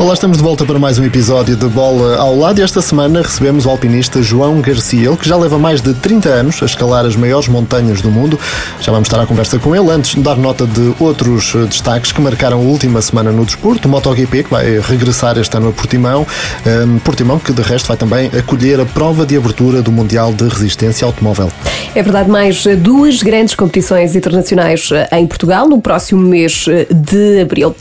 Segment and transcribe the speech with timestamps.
[0.00, 3.20] Olá, estamos de volta para mais um episódio de Bola ao Lado e esta semana
[3.20, 7.04] recebemos o alpinista João Garcia, ele que já leva mais de 30 anos a escalar
[7.04, 8.38] as maiores montanhas do mundo.
[8.80, 12.12] Já vamos estar à conversa com ele antes de dar nota de outros eh, destaques
[12.12, 13.88] que marcaram a última semana no desporto.
[13.88, 16.24] O MotoGP que vai regressar este ano a Portimão,
[16.64, 20.46] um, Portimão que de resto vai também acolher a prova de abertura do Mundial de
[20.46, 21.50] Resistência Automóvel.
[21.92, 27.40] É verdade, mais duas grandes competições internacionais eh, em Portugal no próximo mês eh, de
[27.40, 27.74] abril.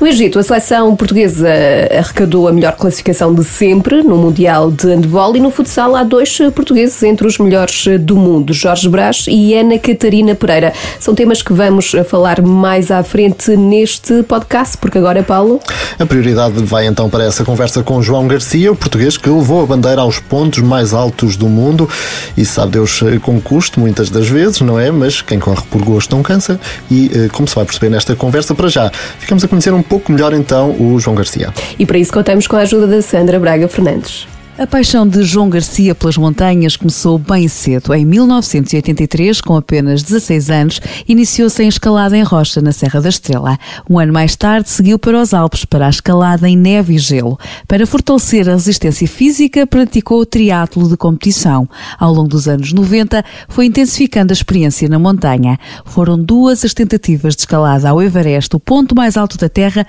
[0.00, 1.63] No Egito, a seleção portuguesa
[1.98, 6.38] arrecadou a melhor classificação de sempre no Mundial de Handball e no futsal há dois
[6.54, 10.72] portugueses entre os melhores do mundo, Jorge Brás e Ana Catarina Pereira.
[11.00, 15.60] São temas que vamos falar mais à frente neste podcast, porque agora, Paulo.
[15.98, 19.66] A prioridade vai então para essa conversa com João Garcia, o português que levou a
[19.66, 21.88] bandeira aos pontos mais altos do mundo
[22.36, 24.90] e sabe Deus com custo muitas das vezes, não é?
[24.90, 26.58] Mas quem corre por gosto não cansa
[26.90, 30.10] e, eh, como se vai perceber nesta conversa, para já, ficamos a conhecer um pouco
[30.10, 31.52] melhor então o João Garcia.
[31.78, 34.26] E para isso contamos com a ajuda da Sandra Braga Fernandes.
[34.56, 37.92] A paixão de João Garcia pelas montanhas começou bem cedo.
[37.92, 43.58] Em 1983, com apenas 16 anos, iniciou-se em escalada em rocha na Serra da Estrela.
[43.90, 47.36] Um ano mais tarde, seguiu para os Alpes para a escalada em neve e gelo.
[47.66, 51.68] Para fortalecer a resistência física, praticou o triatlo de competição.
[51.98, 55.58] Ao longo dos anos 90, foi intensificando a experiência na montanha.
[55.84, 59.84] Foram duas as tentativas de escalada ao Everest, o ponto mais alto da Terra,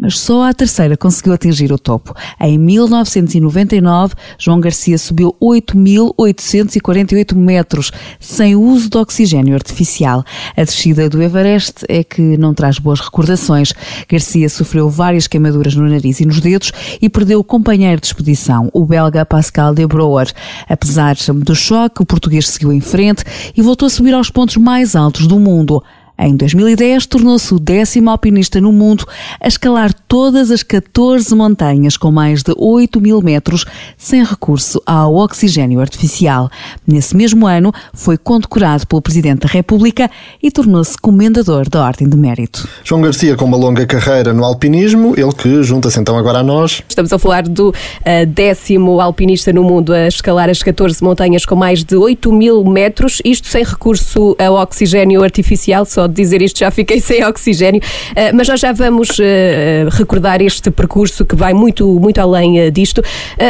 [0.00, 2.14] mas só a terceira conseguiu atingir o topo.
[2.40, 10.24] Em 1999, João Garcia subiu 8.848 metros, sem o uso de oxigênio artificial.
[10.56, 13.74] A descida do Everest é que não traz boas recordações.
[14.08, 18.70] Garcia sofreu várias queimaduras no nariz e nos dedos e perdeu o companheiro de expedição,
[18.72, 20.32] o belga Pascal de Brouwer.
[20.68, 23.22] Apesar do choque, o português seguiu em frente
[23.54, 25.82] e voltou a subir aos pontos mais altos do mundo.
[26.22, 29.06] Em 2010, tornou-se o décimo alpinista no mundo
[29.40, 33.64] a escalar todas as 14 montanhas com mais de 8 mil metros
[33.96, 36.50] sem recurso ao oxigênio artificial.
[36.86, 40.10] Nesse mesmo ano, foi condecorado pelo Presidente da República
[40.42, 42.68] e tornou-se comendador da Ordem de Mérito.
[42.84, 46.82] João Garcia, com uma longa carreira no alpinismo, ele que junta-se então agora a nós.
[46.86, 51.56] Estamos a falar do uh, décimo alpinista no mundo a escalar as 14 montanhas com
[51.56, 56.58] mais de 8 mil metros, isto sem recurso ao oxigênio artificial, só de dizer isto
[56.58, 61.54] já fiquei sem oxigênio, uh, mas nós já vamos uh, recordar este percurso que vai
[61.54, 63.02] muito, muito além uh, disto.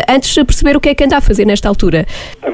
[0.09, 2.05] antes de perceber o que é que anda a fazer nesta altura.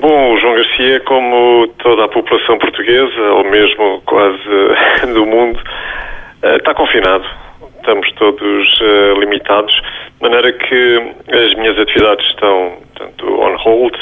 [0.01, 4.39] Bom, o João Garcia, como toda a população portuguesa, ou mesmo quase
[5.13, 5.61] do mundo,
[6.43, 7.25] está confinado.
[7.79, 8.81] Estamos todos
[9.21, 13.95] limitados, de maneira que as minhas atividades estão tanto on hold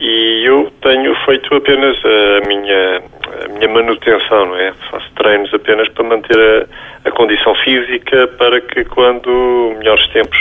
[0.00, 3.02] e eu tenho feito apenas a minha,
[3.44, 4.72] a minha manutenção, não é?
[4.90, 10.38] Faço treinos apenas para manter a, a condição física para que quando melhores tempos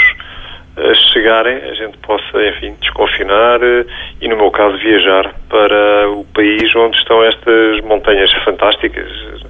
[0.78, 3.86] uh, chegarem a gente possa, enfim, desconfinar uh,
[4.22, 9.10] e, no meu caso, viajar para o país onde estão estas montanhas fantásticas,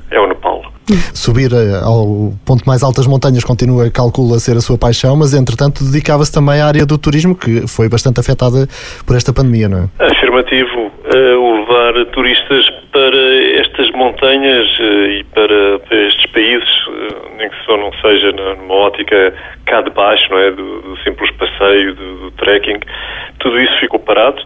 [0.09, 0.76] é o Nepal.
[1.13, 5.33] Subir eh, ao ponto mais alto das montanhas continua, calcula ser a sua paixão, mas
[5.33, 8.67] entretanto dedicava-se também à área do turismo, que foi bastante afetada
[9.05, 10.05] por esta pandemia, não é?
[10.05, 10.87] Afirmativo.
[11.07, 17.55] Uh, levar turistas para estas montanhas uh, e para, para, estes países, uh, nem que
[17.65, 19.33] só não seja numa ótica
[19.65, 20.51] cá de baixo, não é?
[20.51, 22.79] Do, do simples passeio, do, do trekking,
[23.39, 24.41] tudo isso ficou parado,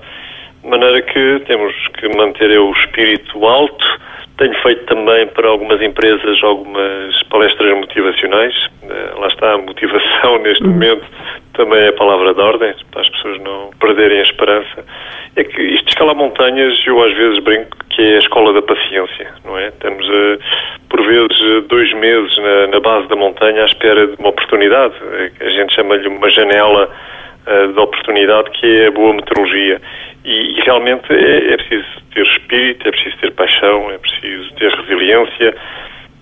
[0.64, 3.86] de maneira que temos que manter o espírito alto
[4.42, 8.56] tenho feito também para algumas empresas algumas palestras motivacionais.
[8.90, 10.72] Eh, lá está a motivação neste uhum.
[10.72, 11.06] momento
[11.54, 14.84] também é a palavra de ordem, para as pessoas não perderem a esperança.
[15.36, 18.62] É que isto de escalar montanhas, eu às vezes brinco que é a escola da
[18.64, 19.70] paciência, não é?
[19.72, 20.40] Temos, eh,
[20.90, 24.96] por vezes, eh, dois meses na, na base da montanha à espera de uma oportunidade.
[25.40, 26.90] A gente chama-lhe uma janela
[27.46, 29.82] de oportunidade que é a boa meteorologia.
[30.24, 34.72] E, e realmente é, é, preciso ter espírito, é preciso ter paixão, é preciso ter
[34.72, 35.56] resiliência,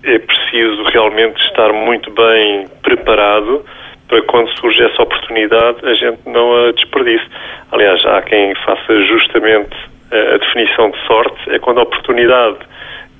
[0.04, 3.64] é preciso realmente estar muito bem preparado
[4.08, 7.24] para quando surge essa oportunidade a gente não a desperdice.
[7.70, 9.76] Aliás, há quem faça justamente
[10.10, 12.58] a, a definição de sorte, é quando a oportunidade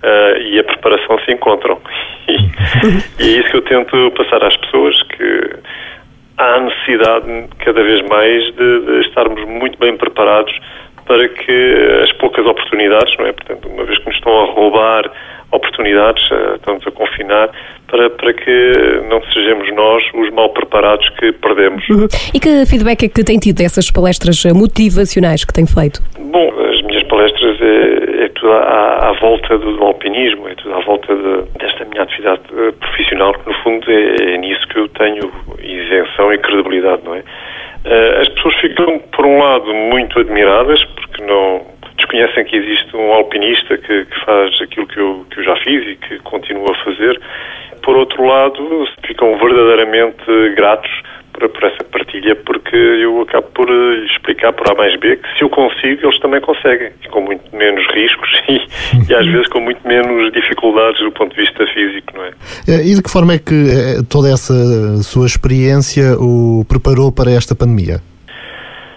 [0.02, 1.80] uh, e a preparação se encontram.
[3.18, 5.50] E, e é isso que eu tento passar às pessoas, que
[6.40, 7.26] há necessidade
[7.58, 10.52] cada vez mais de, de, estarmos muito bem preparados
[11.06, 13.32] para que as poucas oportunidades, não é?
[13.32, 15.10] Portanto, uma vez que nos estão a roubar
[15.50, 17.50] oportunidades, eh, estamos a confinar,
[17.88, 18.72] para, para que
[19.08, 21.86] não sejamos nós os mal preparados que perdemos.
[21.88, 22.06] Uhum.
[22.32, 26.00] E que feedback é que tem tido dessas palestras motivacionais que tem feito?
[26.16, 30.74] Bom, as minhas minhas palestras é, é tudo à, à, volta do, alpinismo, é tudo
[30.74, 34.78] à volta de, desta minha atividade uh, profissional, que no fundo é, é, nisso que
[34.78, 35.30] eu tenho
[35.62, 37.20] isenção e credibilidade, não é?
[37.20, 41.66] Uh, as pessoas ficam, por um lado, muito admiradas, porque não
[41.96, 45.86] desconhecem que existe um alpinista que, que faz aquilo que eu, que eu já fiz
[45.86, 47.20] e que continuo a fazer.
[47.82, 50.24] Por outro lado, ficam verdadeiramente
[50.56, 50.90] gratos
[51.48, 55.42] por, essa partilha, porque eu acabo por eh, explicar por A mais B que se
[55.42, 59.86] eu consigo, eles também conseguem, com muito menos riscos e, e, às vezes com muito
[59.86, 62.30] menos dificuldades do ponto de vista físico, não é?
[62.68, 64.54] Eh, e de que forma é que eh, toda essa
[65.02, 68.00] sua experiência o preparou para esta pandemia?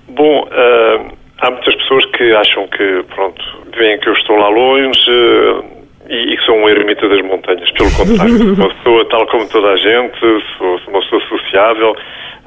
[0.10, 3.42] Bom, uh, há muitas pessoas que acham que, pronto,
[3.76, 5.74] veem que eu estou lá longe, uh,
[6.10, 7.70] e, que sou um ermita das montanhas.
[7.72, 10.20] Pelo contrário, uma pessoa tal como toda a gente,
[10.58, 11.96] sou uma pessoa sociável,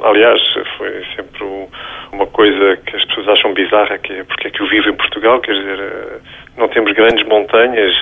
[0.02, 0.42] Aliás,
[0.76, 1.44] foi sempre
[2.12, 4.94] uma coisa que as pessoas acham bizarra, que é porque é que eu vivo em
[4.94, 6.18] Portugal, quer dizer, eh,
[6.58, 7.94] não temos grandes montanhas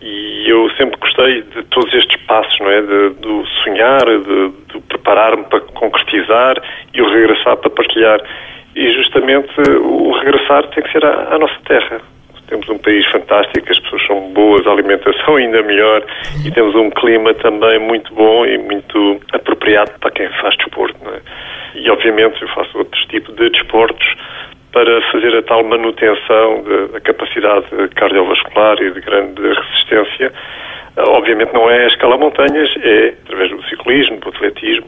[0.00, 2.82] e eu sempre gostei de todos estes passos, não é?
[2.82, 6.56] De, do sonhar, de, de preparar-me para concretizar
[6.92, 8.20] e o regressar para partilhar.
[8.76, 12.13] E justamente o regressar tem que ser à, à nossa terra.
[12.54, 16.04] Temos um país fantástico, as pessoas são boas, a alimentação ainda melhor
[16.46, 20.96] e temos um clima também muito bom e muito apropriado para quem faz desporto.
[21.10, 21.20] É?
[21.80, 24.06] E obviamente eu faço outros tipos de desportos
[24.70, 26.62] para fazer a tal manutenção
[26.92, 27.66] da capacidade
[27.96, 30.32] cardiovascular e de grande resistência.
[30.96, 34.86] Obviamente não é a escala montanhas, é através do ciclismo, do atletismo,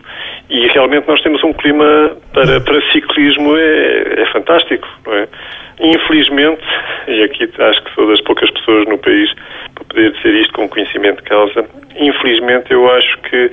[0.48, 5.28] e realmente nós temos um clima para, para ciclismo é, é fantástico, não é?
[5.80, 6.62] Infelizmente,
[7.08, 9.30] e aqui acho que sou das poucas pessoas no país
[9.74, 11.66] para poder dizer isto com conhecimento de causa,
[11.96, 13.50] infelizmente eu acho que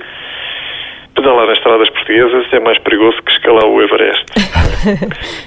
[1.14, 4.24] pedalar nas estradas portuguesas é mais perigoso que escalar o Everest.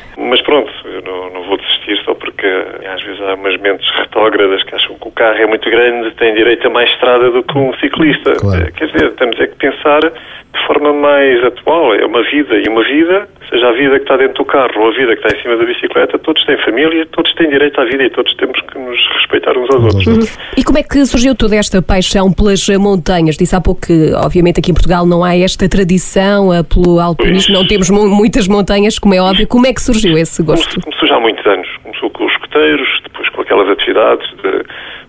[0.17, 4.63] Mas pronto, eu não, não, vou desistir só porque às vezes há umas mentes retógradas
[4.63, 7.55] que acham que o carro é muito grande, tem direito a mais estrada do que
[7.55, 8.33] um ciclista.
[8.33, 8.71] Claro.
[8.73, 11.93] Quer dizer, temos é que pensar de forma mais atual.
[11.93, 12.55] É uma vida.
[12.57, 15.25] E uma vida, seja a vida que está dentro do carro ou a vida que
[15.25, 18.33] está em cima da bicicleta, todos têm família, todos têm direito à vida e todos
[18.35, 20.07] temos que nos respeitar uns aos outros.
[20.07, 20.43] Uhum.
[20.57, 23.37] E como é que surgiu toda esta paixão pelas montanhas?
[23.37, 27.67] Disse há pouco que, obviamente, aqui em Portugal não há esta tradição pelo alpinismo, não
[27.67, 29.47] temos muitas montanhas, como é óbvio.
[29.47, 30.81] Como é que surgiu esse gosto?
[30.81, 31.67] Começou já há muitos anos.
[31.83, 34.63] Começou com os escoteiros, depois com aquelas atividades de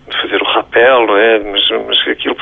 [0.08, 1.38] de fazer o rapel, não é?
[1.38, 2.36] Mas, mas aquilo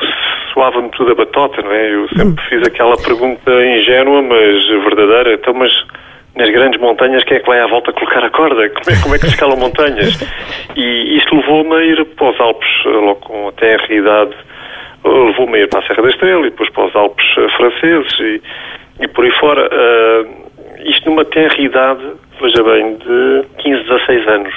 [0.53, 1.93] soava-me tudo a batota, não é?
[1.93, 5.33] Eu sempre fiz aquela pergunta ingênua, mas verdadeira.
[5.33, 5.71] Então, mas
[6.35, 8.69] nas grandes montanhas, quem é que vai à volta colocar a corda?
[8.69, 10.17] Como é, como é que se escalam montanhas?
[10.75, 14.35] E isto levou-me a ir para os Alpes, logo com até a idade,
[15.03, 18.19] levou-me a ir para a Serra da Estrela e depois para os Alpes eh, franceses
[18.19, 18.41] e,
[19.01, 19.67] e por aí fora.
[19.67, 20.46] Uh,
[20.87, 22.03] isto numa tenra idade,
[22.41, 24.53] veja bem, de 15, 16 anos.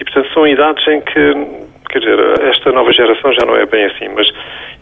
[0.00, 3.84] E, portanto, são idades em que quer dizer, esta nova geração já não é bem
[3.84, 4.28] assim, mas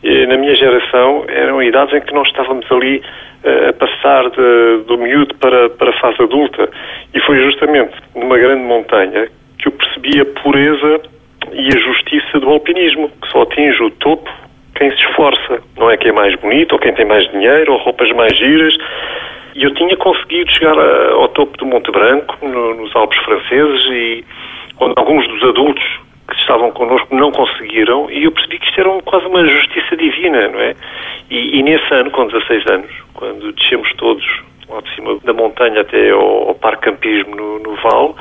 [0.05, 3.03] eh, na minha geração eram idades em que nós estávamos ali
[3.45, 6.69] eh, a passar de, do miúdo para, para a fase adulta
[7.15, 9.29] e foi justamente numa grande montanha
[9.59, 11.01] que eu percebi a pureza
[11.53, 14.31] e a justiça do alpinismo, que só atinge o topo
[14.79, 17.79] quem se esforça, não é quem é mais bonito ou quem tem mais dinheiro ou
[17.79, 18.77] roupas mais giras.
[19.59, 23.87] E eu tinha conseguido chegar a, ao topo do Monte Branco, no, nos Alpes franceses,
[23.91, 24.25] e
[24.79, 25.83] alguns dos adultos
[26.29, 29.97] que estavam connosco não conseguiram e eu percebi que isto era um, quase uma justiça
[29.97, 30.77] divina, não é?
[31.29, 34.25] E, e, nesse ano, com 16 anos, quando descemos todos
[34.69, 38.15] lá de cima da montanha até ao, ao parque campismo no, no Val,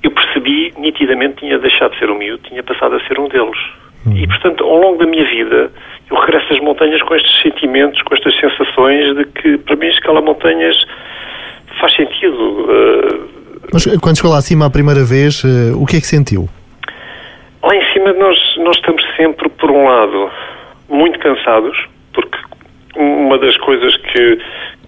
[0.00, 3.58] eu percebi nitidamente tinha deixado de ser um miúdo, tinha passado a ser um deles.
[4.06, 4.16] Uhum.
[4.16, 5.70] E, portanto, ao longo da minha vida,
[6.10, 10.22] eu regresso às montanhas com estes sentimentos, com estas sensações de que, para mim, escalar
[10.22, 10.76] montanhas
[11.80, 12.36] faz sentido.
[12.36, 13.28] Uh...
[13.72, 16.48] Mas quando chegou lá acima a primeira vez, uh, o que é que sentiu?
[17.62, 20.30] Lá em cima nós, nós estamos sempre, por um lado,
[20.88, 21.76] muito cansados,
[22.12, 22.36] porque
[22.96, 24.38] uma das coisas que,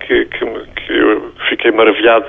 [0.00, 2.26] que, que, que eu fiquei maravilhado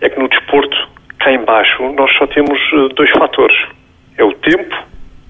[0.00, 0.76] é que no desporto,
[1.20, 3.56] cá embaixo, nós só temos eh, dois fatores.
[4.18, 4.76] É o tempo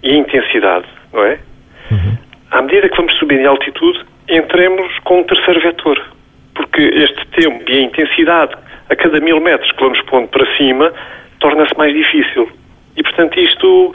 [0.05, 1.39] e a intensidade, não é?
[1.91, 2.19] Uhum.
[2.51, 6.01] À medida que vamos subir em altitude, entremos com um terceiro vetor.
[6.55, 8.55] Porque este tempo e a intensidade
[8.89, 10.93] a cada mil metros que vamos pondo para cima
[11.41, 12.49] torna-se mais difícil.
[12.97, 13.95] E, portanto, isto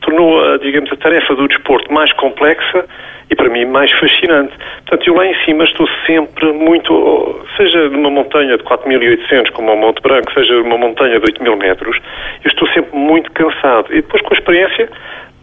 [0.00, 2.84] tornou, digamos, a tarefa do desporto mais complexa
[3.30, 4.52] e, para mim, mais fascinante.
[4.86, 9.76] Portanto, eu lá em cima estou sempre muito, seja numa montanha de 4.800, como o
[9.76, 11.96] Monte Branco, seja numa montanha de 8.000 metros,
[12.44, 13.86] eu estou sempre muito cansado.
[13.90, 14.88] E depois, com a experiência,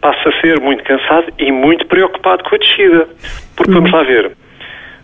[0.00, 3.08] passo a ser muito cansado e muito preocupado com a descida.
[3.56, 4.32] Porque, vamos lá ver,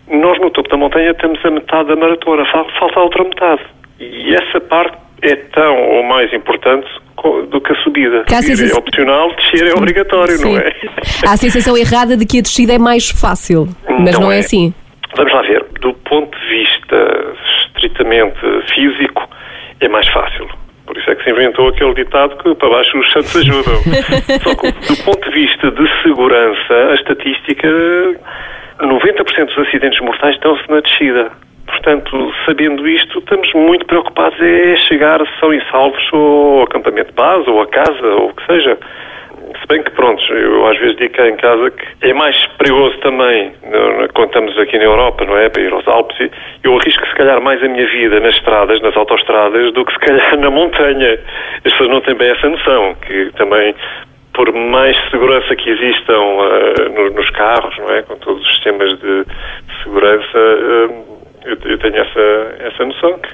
[0.09, 3.61] nós no topo da montanha temos a metade da maratona, falta a outra metade.
[3.99, 6.87] E essa parte é tão ou mais importante
[7.49, 8.23] do que a subida.
[8.25, 10.57] Que Subir sensação- é opcional, descer é obrigatório, não Sim.
[10.57, 10.71] é?
[11.27, 14.35] Há a sensação errada de que a descida é mais fácil, mas Não não é
[14.37, 14.39] é.
[14.39, 14.73] assim.
[15.15, 15.65] Vamos lá ver.
[15.81, 17.33] Do ponto de vista
[17.67, 18.37] estritamente
[18.73, 19.27] físico,
[19.79, 20.47] é mais fácil.
[20.95, 23.75] Por isso é que se inventou aquele ditado que para baixo os santos ajudam.
[24.41, 27.67] Só que do ponto de vista de segurança, a estatística,
[28.79, 31.31] 90% dos acidentes mortais estão-se na descida.
[31.67, 37.49] Portanto, sabendo isto, estamos muito preocupados é chegar são e salvos ao acampamento de base,
[37.49, 38.77] ou a casa, ou o que seja.
[39.59, 42.97] Se bem que, pronto, eu às vezes digo cá em casa que é mais perigoso
[42.99, 43.53] também,
[44.13, 45.49] quando estamos aqui na Europa, não é?
[45.49, 46.29] Para ir aos Alpes,
[46.63, 49.99] eu arrisco se calhar mais a minha vida nas estradas, nas autoestradas, do que se
[49.99, 51.19] calhar na montanha.
[51.63, 53.75] As pessoas não têm bem essa noção, que também,
[54.33, 56.19] por mais segurança que existam
[56.95, 58.01] no- nos carros, não é?
[58.03, 60.89] Com todos os sistemas de, de segurança, ah,
[61.45, 63.29] eu, eu tenho essa, essa noção que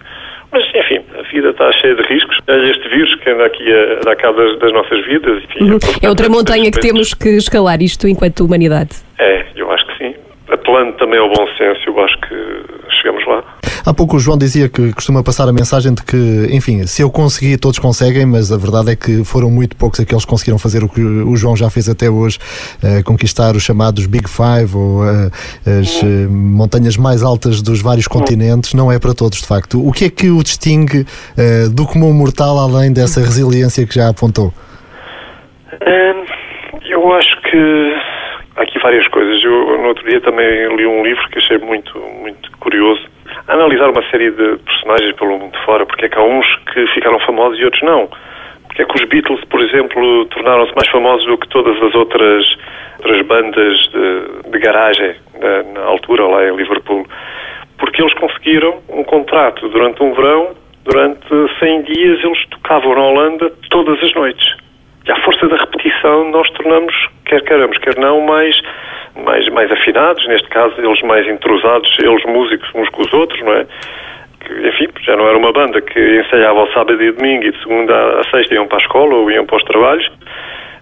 [0.52, 2.38] mas, enfim, a vida está cheia de riscos.
[2.48, 5.44] É este vírus que anda aqui a dar cabo das, das nossas vidas.
[5.44, 5.80] Enfim, Uhum.
[5.80, 8.92] portanto, É outra montanha que temos que escalar isto enquanto humanidade.
[9.20, 10.16] É, eu acho que sim.
[10.50, 12.36] Apelando também ao bom senso, eu acho que
[13.02, 13.44] chegamos lá.
[13.86, 17.10] Há pouco o João dizia que costuma passar a mensagem de que, enfim, se eu
[17.10, 20.84] conseguir, todos conseguem, mas a verdade é que foram muito poucos aqueles que conseguiram fazer
[20.84, 22.38] o que o João já fez até hoje,
[22.84, 25.32] eh, conquistar os chamados Big Five ou eh,
[25.80, 28.74] as eh, montanhas mais altas dos vários continentes.
[28.76, 29.86] Não é para todos, de facto.
[29.86, 31.06] O que é que o distingue
[31.74, 34.54] do comum mortal, além dessa resiliência que já apontou?
[35.82, 36.26] Hum,
[36.90, 38.11] eu acho que
[38.56, 39.44] há aqui várias coisas.
[39.44, 43.02] Eu, no outro dia também li um livro que achei muito, muito curioso.
[43.48, 47.20] Analisar uma série de personagens pelo mundo fora, porque é que há uns que ficaram
[47.20, 48.10] famosos e outros não.
[48.68, 52.58] Porque é que os Beatles, por exemplo, tornaram-se mais famosos do que todas as outras,
[53.00, 57.06] outras bandas de, de garagem na, na altura, lá em Liverpool?
[57.78, 60.56] Porque eles conseguiram um contrato durante um verão,
[60.86, 61.28] durante
[61.60, 64.56] 100 dias eles tocavam na Holanda todas as noites.
[65.08, 66.94] À força da repetição nós tornamos,
[67.26, 68.56] quer queiramos, quer não, mais,
[69.16, 73.54] mais, mais afinados, neste caso eles mais entrosados, eles músicos uns com os outros, não
[73.54, 73.66] é?
[74.68, 78.20] Enfim, já não era uma banda que ensaiava ao sábado e domingo e de segunda
[78.20, 80.12] a sexta iam para a escola ou iam para os trabalhos.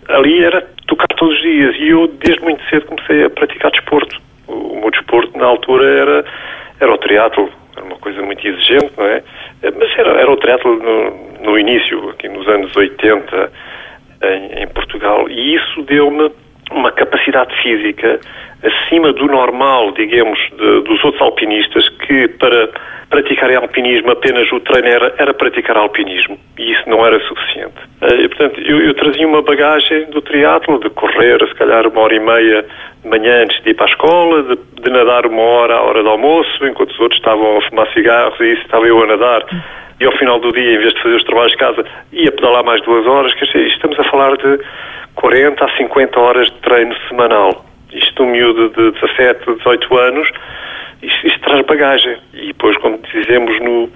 [0.08, 4.20] Ali era tocar todos os dias e eu desde muito cedo comecei a praticar desporto.
[4.48, 6.26] O meu desporto na altura era,
[6.80, 9.22] era o triatlo, era uma coisa muito exigente, não é?
[9.62, 13.52] Mas era, era o triatlo no, no início, aqui nos anos 80,
[14.24, 16.32] em, em Portugal, e isso deu-me
[16.72, 18.20] uma capacidade física
[18.64, 22.70] acima do normal, digamos, de- dos outros alpinistas que para
[23.10, 27.74] praticarem alpinismo apenas o treino era, era praticar alpinismo e isso não era suficiente.
[28.02, 32.02] Eh, e, portanto, eu, eu trazia uma bagagem do triatlo, de correr se calhar uma
[32.02, 32.64] hora e meia
[33.02, 36.04] de manhã antes de ir para a escola, de, de nadar uma hora à hora
[36.04, 39.44] do almoço, enquanto os outros estavam a fumar cigarros e isso estava eu a nadar.
[40.00, 42.64] E ao final do dia, em vez de fazer os trabalhos de casa, ia pedalar
[42.64, 43.34] mais duas horas.
[43.34, 44.60] Quer dizer, estamos a falar de
[45.16, 47.66] 40 a 50 horas de treino semanal.
[47.92, 50.30] Isto um miúdo de 17, 18 anos,
[51.02, 52.18] isto, isto traz bagagem.
[52.34, 53.90] E depois, como dizemos no,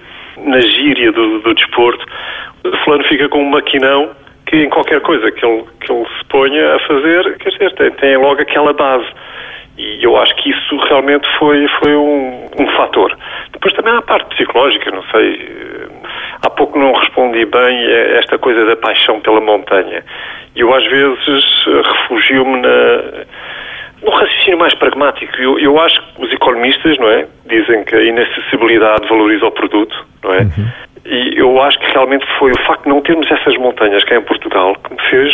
[0.44, 2.04] na gíria do, do desporto,
[2.64, 4.10] o fulano fica com um maquinão
[4.46, 7.90] que em qualquer coisa que ele, que ele se ponha a fazer, quer dizer, tem,
[7.92, 9.06] tem logo aquela base.
[9.76, 13.16] E eu acho que isso realmente foi, foi um, um fator.
[13.52, 15.34] Depois também há a parte psicológica, não sei.
[15.34, 15.88] eh,
[16.42, 20.04] Há pouco não respondi bem a esta coisa da paixão pela montanha.
[20.54, 23.24] E eu às vezes refugio-me na,
[24.02, 25.34] no raciocínio mais pragmático.
[25.40, 27.26] Eu, eu acho que os economistas, não é?
[27.46, 30.42] Dizem que a inacessibilidade valoriza o produto, não é?
[31.06, 34.22] E eu acho que realmente foi o facto de não termos essas montanhas cá em
[34.22, 35.32] Portugal que me fez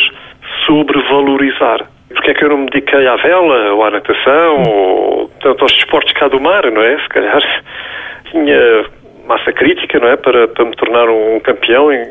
[0.66, 1.86] sobrevalorizar.
[2.12, 5.72] Porque é que eu não me dediquei à vela, ou à natação, ou tanto aos
[5.72, 6.98] esportes cá do mar, não é?
[6.98, 7.42] Se calhar
[8.30, 8.84] tinha
[9.26, 10.16] massa crítica, não é?
[10.16, 12.04] Para, para me tornar um campeão em,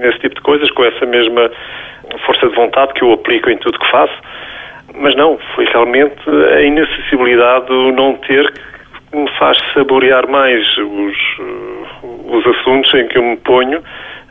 [0.00, 1.50] nesse tipo de coisas, com essa mesma
[2.26, 4.14] força de vontade que eu aplico em tudo que faço.
[4.94, 11.16] Mas não, foi realmente a inacessibilidade do não ter que me faz saborear mais os,
[11.40, 13.82] eh, os assuntos em que eu me ponho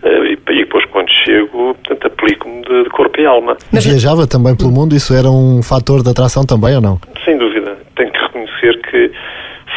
[0.03, 3.57] e, e depois quando chego, portanto, aplico-me de, de corpo e alma.
[3.71, 6.99] Viajava também pelo mundo, isso era um fator de atração também ou não?
[7.23, 7.77] Sem dúvida.
[7.95, 9.11] Tenho que reconhecer que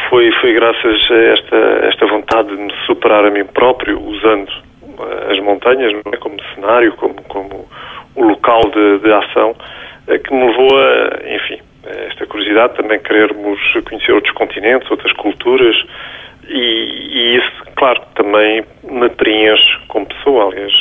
[0.09, 4.51] foi, foi graças a esta, esta vontade de me superar a mim próprio, usando
[4.99, 6.17] eh, as montanhas é?
[6.17, 7.67] como cenário, como, como
[8.15, 9.55] o local de, de ação,
[10.07, 11.59] eh, que me levou a, enfim,
[12.09, 15.75] esta curiosidade, também querermos conhecer outros continentes, outras culturas,
[16.49, 20.45] e, e isso, claro, também me preenche como pessoa.
[20.45, 20.73] Aliás,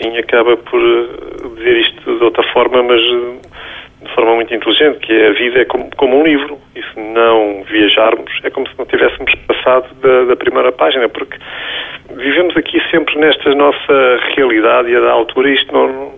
[0.00, 4.98] Agostinho acaba por eh, dizer isto de outra forma, mas eh, de forma muito inteligente,
[5.00, 6.58] que é a vida é como, como um livro.
[6.74, 11.36] E se não viajarmos, é como se não tivéssemos passado da, da primeira página, porque
[12.14, 16.14] vivemos aqui sempre nesta nossa realidade e a da altura isto não,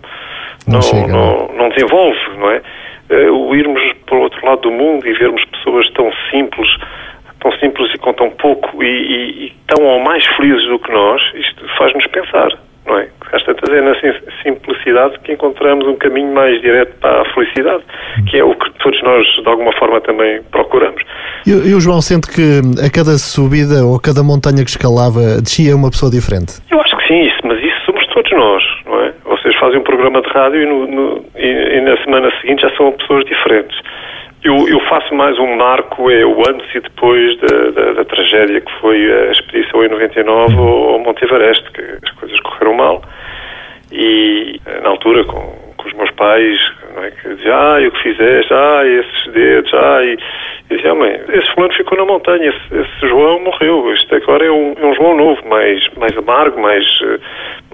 [0.69, 2.63] não, não, não, não desenvolve, não é?
[3.11, 6.69] Eh, o irmos para o outro lado do mundo e vermos pessoas tão simples,
[7.41, 10.93] tão simples e com tão pouco e, e, e tão ou mais felizes do que
[10.93, 12.57] nós, isto faz-nos pensar,
[13.71, 13.81] é?
[13.81, 13.95] Na
[14.43, 17.83] simplicidade que encontramos um caminho mais direto para a felicidade,
[18.29, 21.03] que é o que todos nós, de alguma forma, também procuramos.
[21.47, 25.41] E, e o João sente que a cada subida ou a cada montanha que escalava
[25.41, 26.61] descia uma pessoa diferente?
[26.71, 29.13] Eu acho que sim, isso, mas isso somos todos nós, não é?
[29.25, 32.71] Vocês fazem um programa de rádio e, no, no, e, e na semana seguinte já
[32.77, 33.79] são pessoas diferentes.
[34.45, 38.61] Eu, eu, faço mais um marco, é o antes e depois da, da, da tragédia
[38.61, 43.03] que foi a expedição em 99 ao Monte Everest, que as coisas correram mal.
[43.93, 46.59] E na altura, com, com os meus pais,
[46.95, 50.19] não é, que diziam, ah, o que fizeste, ah, esses dedos, ah, e
[50.71, 54.47] eu dizia, ah, mãe, esse fulano ficou na montanha, esse, esse João morreu, este agora
[54.47, 56.85] é um, é um João novo, mais, mais amargo, mais,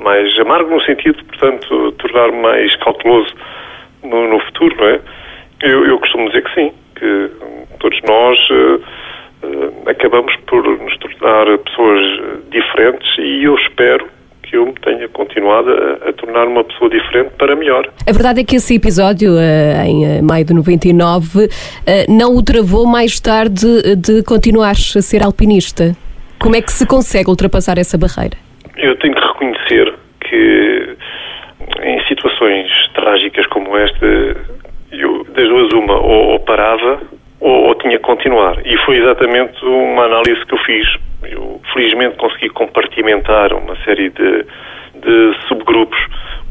[0.00, 3.32] mais amargo no sentido, portanto, tornar-me mais cauteloso
[4.02, 5.00] no, no futuro, não é?
[5.62, 7.30] Eu, eu costumo dizer que sim, que
[7.78, 8.82] todos nós uh,
[9.42, 12.20] uh, acabamos por nos tornar pessoas
[12.50, 14.17] diferentes e eu espero
[14.48, 17.86] que eu me tenha continuado a, a, tornar uma pessoa diferente para melhor.
[18.06, 21.48] A verdade é que esse episódio, uh, em maio de 99,
[22.08, 25.94] não o travou mais tarde de continuar a ser alpinista.
[26.40, 28.36] Como é que se consegue ultrapassar essa barreira?
[28.76, 30.96] Eu tenho que reconhecer que
[31.82, 34.06] em situações trágicas como esta,
[34.92, 37.00] eu, das duas uma, ou, ou parava
[37.40, 38.56] ou, ou, tinha que continuar.
[38.64, 40.86] E foi exatamente uma análise que eu fiz.
[41.30, 44.44] Eu, felizmente, consegui compartimentar uma série de,
[44.94, 45.98] de subgrupos.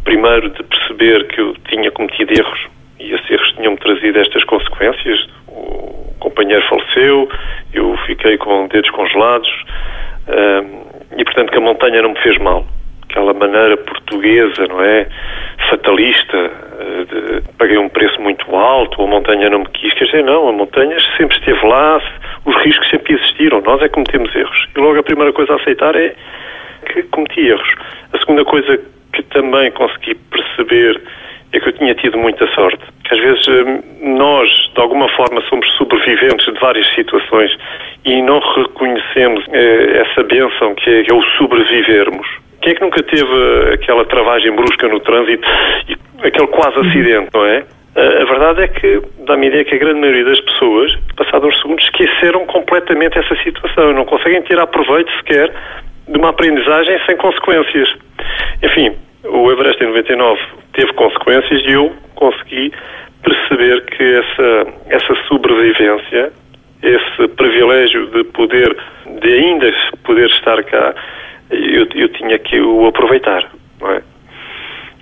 [0.03, 2.67] Primeiro, de perceber que eu tinha cometido erros
[2.99, 5.27] e esses erros tinham-me trazido estas consequências.
[5.47, 7.29] O companheiro faleceu,
[7.73, 9.49] eu fiquei com dedos congelados
[11.17, 12.65] e, portanto, que a montanha não me fez mal.
[13.09, 15.07] Aquela maneira portuguesa, não é?
[15.69, 16.51] Fatalista,
[17.09, 19.93] de, paguei um preço muito alto, a montanha não me quis.
[19.93, 22.01] Quer dizer, não, a montanha sempre esteve lá,
[22.45, 24.67] os riscos sempre existiram, nós é que cometemos erros.
[24.75, 26.15] E logo a primeira coisa a aceitar é
[26.85, 27.75] que cometi erros.
[28.13, 28.79] A segunda coisa
[29.13, 31.01] que também consegui perceber
[31.53, 32.83] é que eu tinha tido muita sorte.
[33.09, 37.57] Às vezes hum, nós, de alguma forma, somos sobreviventes de várias situações
[38.05, 42.27] e não reconhecemos eh, essa benção que é, que é o sobrevivermos.
[42.67, 45.47] Quem é que nunca teve aquela travagem brusca no trânsito
[45.87, 47.63] e aquele quase acidente, não é?
[47.95, 51.85] A verdade é que dá-me ideia que a grande maioria das pessoas, passados uns segundos,
[51.85, 53.93] esqueceram completamente essa situação.
[53.93, 55.49] Não conseguem tirar proveito sequer
[56.09, 57.87] de uma aprendizagem sem consequências.
[58.61, 60.41] Enfim, o Everest em 99
[60.73, 62.73] teve consequências e eu consegui
[63.23, 66.33] perceber que essa, essa sobrevivência,
[66.83, 68.75] esse privilégio de poder,
[69.21, 70.93] de ainda poder estar cá,
[72.07, 73.49] eu, tinha que o aproveitar,
[73.83, 74.01] é?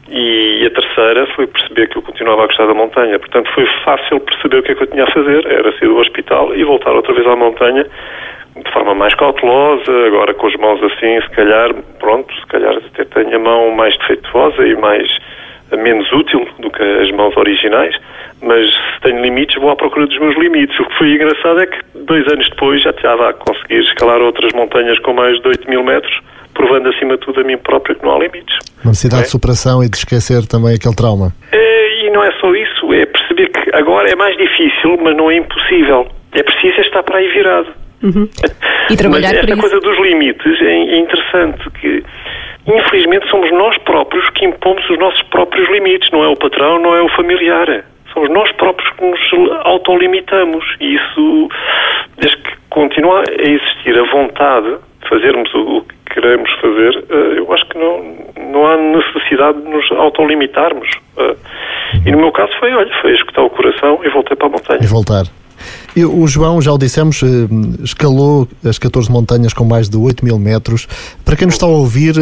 [0.07, 3.17] E a terceira foi perceber que eu continuava a gostar da montanha.
[3.17, 5.45] Portanto, foi fácil perceber o que é que eu tinha a fazer.
[5.47, 7.85] Era sair do hospital e voltar outra vez à montanha
[8.63, 13.03] de forma mais cautelosa, agora com as mãos assim, se calhar, pronto, se calhar até
[13.03, 15.17] tenho a mão mais defeituosa e mais
[15.77, 17.97] menos útil do que as mãos originais,
[18.41, 20.79] mas se tenho limites, vou à procura dos meus limites.
[20.79, 24.53] O que foi engraçado é que dois anos depois já estava a conseguir escalar outras
[24.53, 26.17] montanhas com mais de 8 mil metros
[26.55, 28.57] provando acima de tudo a mim próprio que não há limites.
[28.83, 29.25] Uma necessidade é?
[29.25, 31.31] de superação e de esquecer também aquele trauma.
[31.51, 35.29] É, e não é só isso, é perceber que agora é mais difícil, mas não
[35.29, 36.07] é impossível.
[36.33, 37.67] É preciso estar para aí virado.
[38.03, 38.27] Uhum.
[38.89, 42.03] E trabalhar mas esta coisa dos limites é, é interessante que
[42.67, 46.95] infelizmente somos nós próprios que impomos os nossos próprios limites, não é o patrão, não
[46.95, 47.85] é o familiar.
[48.13, 49.19] Somos nós próprios que nos
[49.65, 50.63] autolimitamos.
[50.79, 51.49] E isso,
[52.17, 57.53] desde que continua a existir a vontade de fazermos o que queremos fazer, eh, eu
[57.53, 58.03] acho que não,
[58.51, 60.89] não há necessidade de nos autolimitarmos.
[61.17, 61.35] Eh,
[62.05, 64.79] e no meu caso foi, olha, foi escutar o coração e voltei para a montanha.
[64.81, 65.25] E voltar.
[65.95, 70.25] E o João, já o dissemos, eh, escalou as 14 montanhas com mais de 8
[70.25, 70.87] mil metros.
[71.23, 72.15] Para quem nos está a ouvir,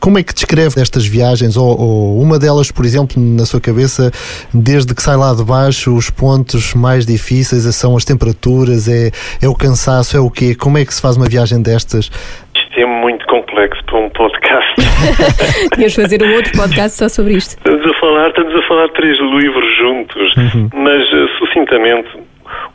[0.00, 1.56] como é que descreve estas viagens?
[1.56, 4.10] Ou, ou, uma delas, por exemplo, na sua cabeça,
[4.52, 9.48] desde que sai lá de baixo, os pontos mais difíceis são as temperaturas, é, é
[9.48, 10.54] o cansaço, é o quê?
[10.54, 12.10] Como é que se faz uma viagem destas
[12.76, 14.74] é muito complexo para um podcast.
[15.76, 17.56] De fazer um outro podcast só sobre isto.
[17.58, 20.70] Estamos a falar, estamos a falar três livros juntos, uhum.
[20.74, 22.08] mas uh, sucintamente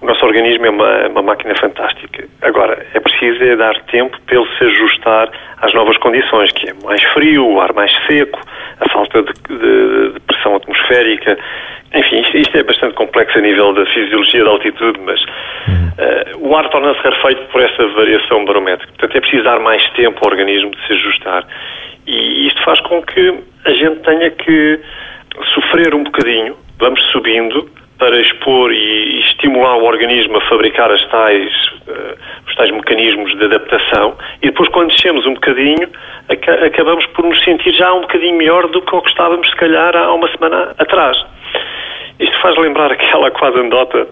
[0.02, 2.28] o nosso organismo é uma, é uma, máquina fantástica.
[2.42, 5.30] Agora, é preciso é dar tempo para ele se ajustar
[5.62, 8.40] às novas condições, que é mais frio, o ar mais seco,
[8.80, 11.38] a falta de, de, de pressão atmosférica.
[11.94, 16.56] Enfim, isto, isto, é bastante complexo a nível da fisiologia da altitude, mas uh, o
[16.56, 18.92] ar torna-se rarefeito por essa variação barométrica.
[18.94, 21.48] Portanto, é preciso dar mais tempo ao organismo de se ajustar.
[22.06, 24.80] E isto faz com que a gente tenha que
[25.54, 31.52] sofrer um bocadinho, vamos subindo, para expor e estimular o organismo a fabricar as tais,
[31.88, 35.90] uh, os tais mecanismos de adaptação e depois quando descemos um bocadinho
[36.66, 39.96] acabamos por nos sentir já um bocadinho melhor do que o que estávamos se calhar
[39.96, 41.18] há uma semana atrás.
[42.20, 44.08] Isto faz lembrar aquela quase andota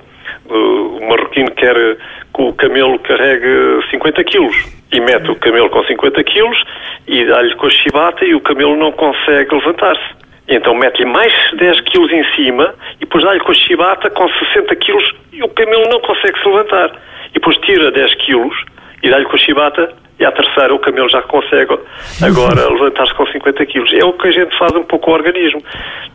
[0.49, 4.55] o marroquino quer que o camelo carregue 50 quilos
[4.91, 6.63] e mete o camelo com 50 quilos
[7.07, 10.22] e dá-lhe com a chibata e o camelo não consegue levantar-se.
[10.47, 14.75] Então mete-lhe mais 10 quilos em cima e depois dá-lhe com a chibata com 60
[14.75, 16.91] quilos e o camelo não consegue se levantar.
[17.29, 18.55] E depois tira 10 quilos
[19.01, 21.77] e dá-lhe com a chibata e à terceira o camelo já consegue
[22.21, 23.93] agora levantar-se com 50 quilos.
[23.93, 25.61] É o que a gente faz um pouco ao organismo.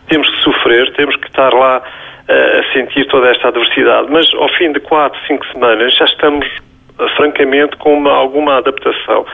[0.09, 4.49] Temos que sofrer, temos que estar lá uh, a sentir toda esta adversidade, mas ao
[4.51, 6.47] fim de 4, 5 semanas já estamos
[6.99, 9.27] uh, francamente com uma, alguma adaptação.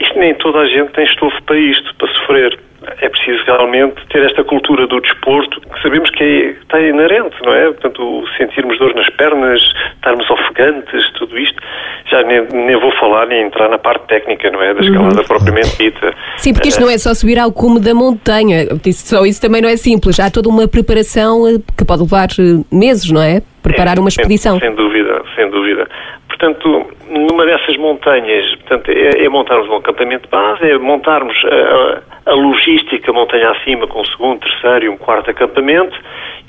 [0.00, 2.58] Isto nem toda a gente tem estofo para isto, para sofrer
[3.00, 7.52] é preciso realmente ter esta cultura do desporto, que sabemos que é, está inerente, não
[7.52, 7.64] é?
[7.66, 9.60] Portanto, sentirmos dor nas pernas,
[9.94, 11.60] estarmos ofegantes, tudo isto,
[12.10, 14.74] já nem, nem vou falar nem entrar na parte técnica, não é?
[14.74, 15.26] Da escalada uhum.
[15.26, 16.14] propriamente dita.
[16.36, 19.68] Sim, porque isto não é só subir ao cume da montanha, só isso também não
[19.68, 23.42] é simples, há toda uma preparação eh, que pode levar eh, meses, não é?
[23.62, 24.58] Preparar é, uma expedição.
[24.58, 25.88] Sem, sem dúvida, sem dúvida.
[26.44, 32.34] Portanto, numa dessas montanhas, portanto, é, é montarmos um acampamento base, é montarmos a, a,
[32.34, 35.98] logística montanha acima com o segundo, terceiro e um quarto acampamento,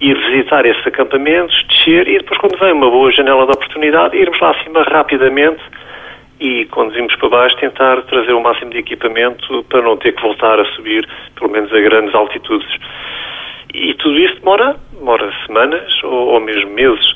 [0.01, 4.37] ir visitar esses acampamentos, descer e depois, quando vem uma boa janela de oportunidade, irmos
[4.41, 5.63] lá acima rapidamente
[6.41, 10.21] e, quando vimos para baixo, tentar trazer o máximo de equipamento para não ter que
[10.21, 11.07] voltar a subir,
[11.39, 12.67] pelo menos a grandes altitudes.
[13.73, 17.13] E tudo isso demora, demora semanas ou, ou mesmo meses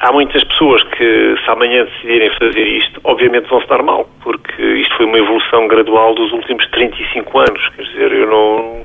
[0.00, 4.62] há muitas pessoas que, se amanhã decidirem fazer isto, obviamente vão se dar mal, porque
[4.62, 7.68] isto foi uma evolução gradual dos últimos 35 anos.
[7.76, 8.80] Quer dizer, eu não,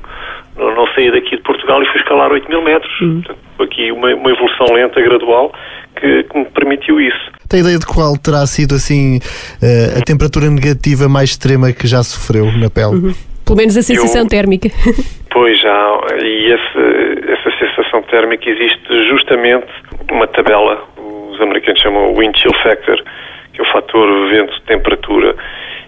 [0.57, 3.01] não, não saí daqui de Portugal e fui escalar 8 mil metros.
[3.01, 3.21] Uhum.
[3.21, 5.51] Portanto, aqui uma, uma evolução lenta, gradual,
[5.95, 7.31] que, que, me permitiu isso.
[7.47, 9.19] Tem ideia de qual terá sido, assim,
[9.61, 13.07] eh, a temperatura negativa mais extrema que já sofreu na pele?
[13.07, 13.13] Uhum.
[13.43, 14.69] Pelo menos a sensação eu, térmica.
[15.31, 19.67] Pois já, e esse, essa sensação térmica existe justamente
[20.11, 20.83] uma tabela
[21.39, 23.01] os americanos chamam Wind Chill Factor,
[23.53, 25.35] que é o fator vento-temperatura.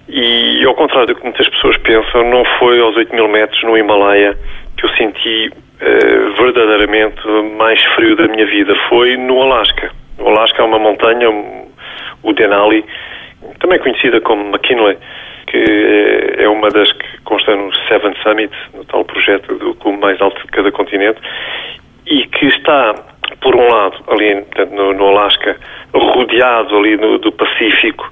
[0.07, 3.77] E, ao contrário do que muitas pessoas pensam, não foi aos 8 mil metros no
[3.77, 4.37] Himalaia
[4.77, 7.21] que eu senti uh, verdadeiramente
[7.57, 8.73] mais frio da minha vida.
[8.89, 9.91] Foi no Alasca.
[10.17, 11.29] No Alasca há uma montanha,
[12.23, 12.85] o Denali,
[13.59, 14.97] também conhecida como McKinley,
[15.47, 20.21] que é uma das que consta no Seven Summit, no tal projeto do cume mais
[20.21, 21.19] alto de cada continente,
[22.05, 22.95] e que está
[23.41, 25.57] por um lado, ali no, no Alasca,
[25.93, 28.09] rodeado ali no, do Pacífico,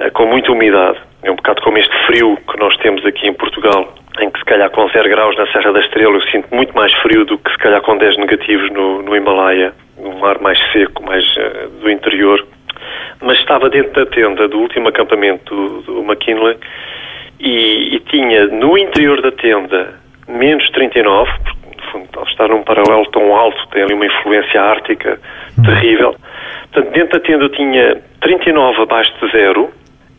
[0.00, 0.98] uh, com muita umidade.
[1.22, 4.44] É um bocado como este frio que nós temos aqui em Portugal, em que se
[4.44, 7.50] calhar com 0 graus na Serra da Estrela eu sinto muito mais frio do que
[7.52, 11.90] se calhar com 10 negativos no, no Himalaia, num ar mais seco, mais uh, do
[11.90, 12.44] interior.
[13.20, 16.56] Mas estava dentro da tenda do último acampamento do, do McKinley
[17.38, 21.30] e, e tinha no interior da tenda menos 39,
[21.92, 25.20] fundo, ao estar num paralelo tão alto, tem ali uma influência ártica
[25.64, 26.16] terrível.
[26.72, 29.70] Portanto, dentro da tenda eu tinha 39 abaixo de zero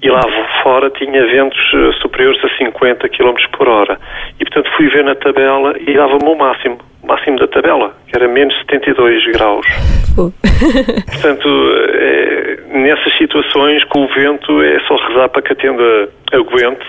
[0.03, 0.21] e lá
[0.61, 3.97] fora tinha ventos eh, superiores a 50 km por hora.
[4.39, 8.15] E, portanto, fui ver na tabela e dava-me o máximo, o máximo da tabela, que
[8.15, 9.65] era menos 72 graus.
[10.13, 11.49] portanto,
[11.89, 16.85] é, nessas situações, com o vento, é só rezar para que a tenda aguente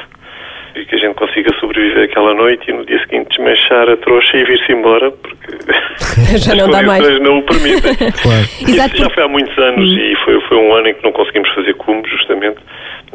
[0.75, 4.37] e que a gente consiga sobreviver aquela noite e no dia seguinte desmanchar a trouxa
[4.37, 5.57] e vir-se embora, porque
[6.39, 7.21] já não dá mais.
[7.21, 7.95] não o permitem.
[8.23, 8.43] claro.
[8.43, 9.99] Isso já foi há muitos anos hum.
[9.99, 12.59] e foi, foi um ano em que não conseguimos fazer como, justamente.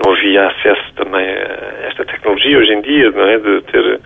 [0.04, 3.38] Não havia acesso também a esta tecnologia hoje em dia, não é?
[3.38, 4.00] De ter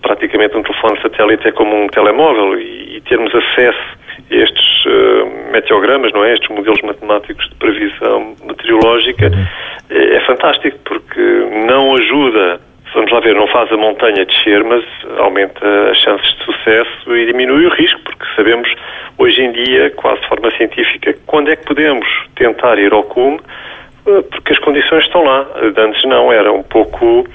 [0.00, 3.98] praticamente um telefone satélite é como um telemóvel e, e termos acesso
[4.30, 6.34] a estes uh, meteogramas, não é?
[6.34, 9.44] Estes modelos matemáticos de previsão meteorológica uhum.
[9.90, 11.20] é, é fantástico porque
[11.66, 12.60] não ajuda
[12.94, 14.84] vamos lá ver, não faz a montanha descer, mas
[15.18, 18.72] aumenta as chances de sucesso e diminui o risco, porque sabemos
[19.18, 23.40] hoje em dia, quase de forma científica, quando é que podemos tentar ir ao cume,
[24.06, 25.46] eh, porque as condições estão lá.
[25.74, 27.26] De antes não, era um pouco.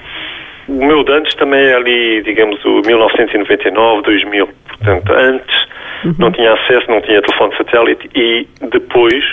[0.68, 4.48] O meu de antes também é ali, digamos, o 1999, 2000.
[4.68, 5.66] Portanto, antes
[6.04, 6.14] uhum.
[6.18, 9.24] não tinha acesso, não tinha telefone satélite e depois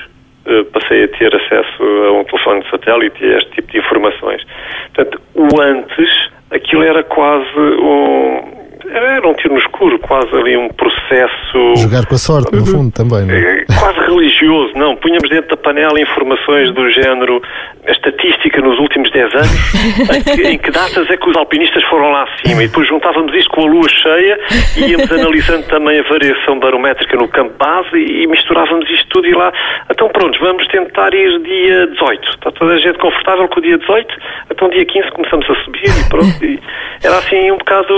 [0.71, 4.45] passei a ter acesso a um telefone de satélite e a este tipo de informações.
[4.93, 10.57] Portanto, o antes, aquilo era quase um, era, era um tiro no escuro, quase ali
[10.57, 11.75] um processo.
[11.77, 13.61] Jogar com a sorte, no fundo, também, não é?
[13.61, 14.95] Eh, quase religioso, não.
[14.95, 17.41] Punhamos dentro da panela informações do género,
[17.87, 19.73] a estatística nos últimos 10 anos,
[20.15, 23.33] em que, em que datas é que os alpinistas foram lá acima, e depois juntávamos
[23.33, 24.39] isto com a lua cheia
[24.77, 29.33] e íamos analisando também a variação barométrica no campo base e misturávamos isto tudo e
[29.33, 29.51] lá.
[29.89, 32.29] Então, pronto, vamos tentar ir dia 18.
[32.29, 34.15] Está toda a gente confortável com o dia 18?
[34.51, 36.45] Então, dia 15 começamos a subir e pronto.
[36.45, 36.59] E
[37.03, 37.93] era assim um bocado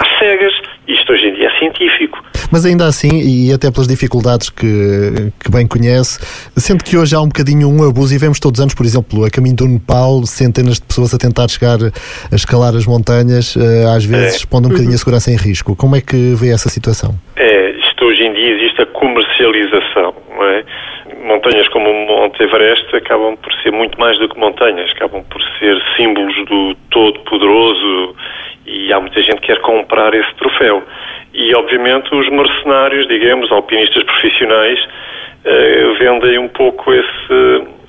[0.00, 0.52] às cegas.
[0.86, 2.22] Isto hoje em dia é científico.
[2.50, 6.20] Mas ainda assim, e até pelas dificuldades que, que bem conhece,
[6.56, 9.24] sendo que hoje há um bocadinho um abuso e vemos todos os anos, por exemplo,
[9.24, 13.84] a caminho do Nepal, centenas de pessoas a tentar chegar a escalar as montanhas, eh,
[13.94, 14.46] às vezes é.
[14.46, 15.74] pondo um bocadinho a segurança em risco.
[15.74, 17.14] Como é que vê essa situação?
[17.36, 20.64] É, isto hoje em dia existe a comercialização, não é?
[21.26, 25.42] Montanhas como o Monte Everest acabam por ser muito mais do que montanhas, acabam por
[25.58, 28.16] ser símbolos do todo-poderoso
[28.66, 30.82] e há muita gente que quer comprar esse troféu.
[31.34, 34.78] E, obviamente, os mercenários, digamos, alpinistas profissionais,
[35.44, 37.32] eh, vendem um pouco esse.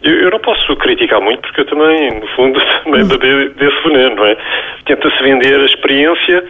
[0.03, 4.15] Eu, eu, não posso criticar muito, porque eu também, no fundo, também bebi desse veneno,
[4.15, 4.37] não é?
[4.85, 6.43] Tenta-se vender a experiência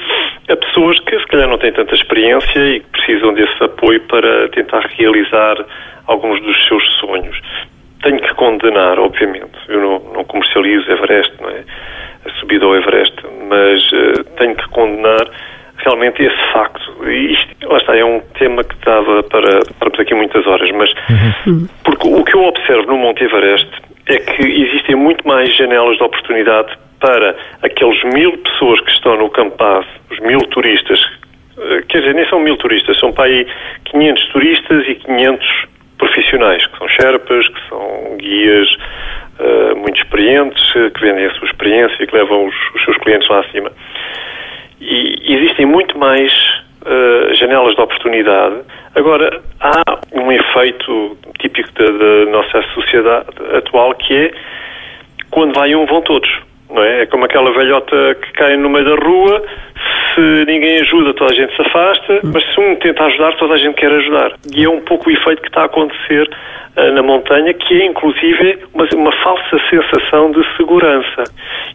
[1.18, 5.58] que, se calhar, não têm tanta experiência e que precisam desse apoio para tentar realizar
[6.08, 7.40] alguns dos seus sonhos.
[8.04, 9.58] Tenho que condenar, obviamente.
[9.68, 11.64] Eu não, não comercializo Everest, não é?
[12.26, 13.16] A subida ao Everest,
[13.50, 15.28] mas uh, tenho que condenar
[15.78, 17.08] realmente esse facto.
[17.08, 20.92] E isto, lá está, é um tema que dava para estarmos aqui muitas horas, mas
[21.46, 21.68] uhum.
[21.84, 23.70] porque o que eu observo no Monte Everest
[24.08, 29.30] é que existem muito mais janelas de oportunidade para aqueles mil pessoas que estão no
[29.30, 29.56] Campo
[30.12, 31.00] os mil turistas,
[31.58, 33.48] eh, quer dizer, nem são mil turistas, são para aí
[33.86, 38.70] 500 turistas e 500 profissionais, que são Sherpas, que são guias
[39.40, 43.28] uh, muito experientes, que vendem a sua experiência e que levam os, os seus clientes
[43.30, 43.72] lá acima.
[44.80, 46.32] E existem muito mais
[46.84, 48.62] uh, janelas de oportunidade.
[48.96, 49.84] Agora, há
[50.14, 54.32] um efeito típico da, da nossa sociedade atual que é
[55.32, 56.47] quando vai um, vão todos.
[56.70, 57.04] Não é?
[57.04, 59.44] é como aquela velhota que cai no meio da rua,
[60.14, 63.58] se ninguém ajuda, toda a gente se afasta, mas se um tenta ajudar, toda a
[63.58, 64.34] gente quer ajudar.
[64.54, 66.28] E é um pouco o efeito que está a acontecer
[66.76, 71.24] uh, na montanha, que é inclusive uma, uma falsa sensação de segurança.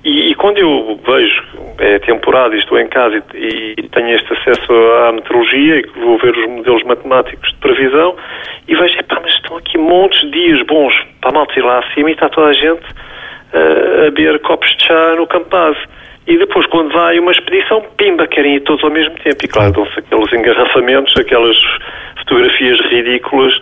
[0.04, 1.42] E, e, quando eu vejo,
[1.78, 4.72] é temporada e estou em casa e, e tenho este acesso
[5.06, 8.16] à meteorologia e vou ver os modelos matemáticos de previsão
[8.66, 11.78] e vejo, epá, mas estão aqui montes de dias bons para a malta ir lá
[11.78, 12.82] acima e está toda a gente
[13.52, 15.78] a beber copos de chá no campo base.
[16.26, 19.44] E depois, quando vai uma expedição, pimba, querem ir todos ao mesmo tempo.
[19.44, 21.56] E claro, dão-se aqueles engarrafamentos, aquelas
[22.18, 23.52] fotografias ridículas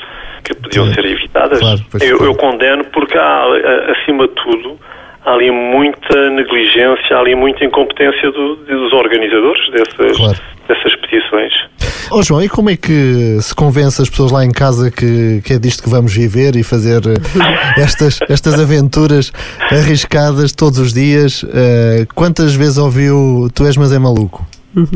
[0.45, 0.95] que podiam Sim.
[0.95, 1.59] ser evitadas.
[1.59, 3.45] Claro, eu, eu, condeno porque há,
[3.93, 4.79] acima de tudo,
[5.25, 10.39] há ali muita negligência, há ali muita incompetência do, dos organizadores dessas, claro.
[10.69, 11.53] dessas expedições.
[12.13, 15.53] Oh João, e como é que se convence as pessoas lá em casa que, que
[15.55, 19.33] é disto que vamos viver e fazer eh, estas, estas aventuras
[19.71, 21.43] arriscadas todos os dias?
[21.43, 24.45] Uh, quantas vezes ouviu Tu és mas é maluco?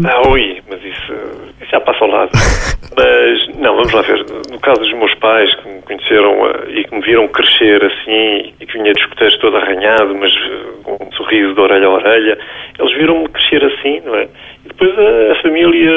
[0.04, 1.33] Ah, ui, mas isso
[1.74, 2.30] já passa ao lado.
[2.96, 4.24] mas, não, vamos lá ver.
[4.50, 8.54] No caso dos meus pais, que me conheceram uh, e que me viram crescer assim
[8.60, 11.90] e que vinha de escuteiros todo arranhado, mas uh, com um sorriso de orelha a
[11.90, 12.38] orelha,
[12.78, 14.28] eles viram-me crescer assim, não é?
[14.64, 15.92] E depois a, família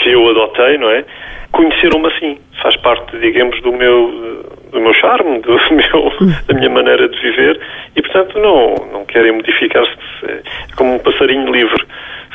[0.00, 1.04] que eu adotei, não é?
[1.50, 2.38] Conheceram-me assim.
[2.62, 6.12] Faz parte, digamos, do meu, do meu charme, do meu,
[6.46, 7.60] da minha maneira de viver
[7.96, 9.92] e, portanto, não, não querem modificar-se.
[10.24, 10.40] É
[10.76, 11.84] como um passarinho livre.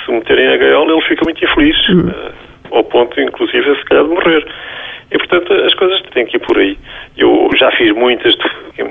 [0.05, 2.11] Se meterem a gaiola, ele fica muito infeliz, uhum.
[2.71, 4.47] Ao ponto, inclusive, se calhar, de morrer.
[5.09, 6.77] E, portanto, as coisas têm que ir por aí.
[7.17, 8.35] Eu já fiz muitas,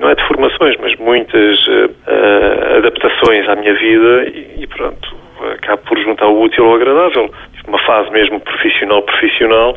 [0.00, 5.14] não é de formações, mas muitas uh, adaptações à minha vida e, e pronto,
[5.52, 7.30] acabo por juntar o útil ao agradável.
[7.54, 9.76] Tive uma fase mesmo profissional-profissional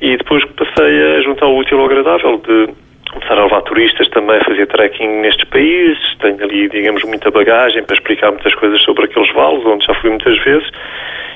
[0.00, 2.68] e depois passei a juntar o útil ao agradável de
[3.10, 6.16] começar a levar turistas também fazer trekking nestes países.
[6.20, 10.10] Tenho ali, digamos, muita bagagem para explicar muitas coisas sobre aqueles vales, onde já fui
[10.10, 10.68] muitas vezes.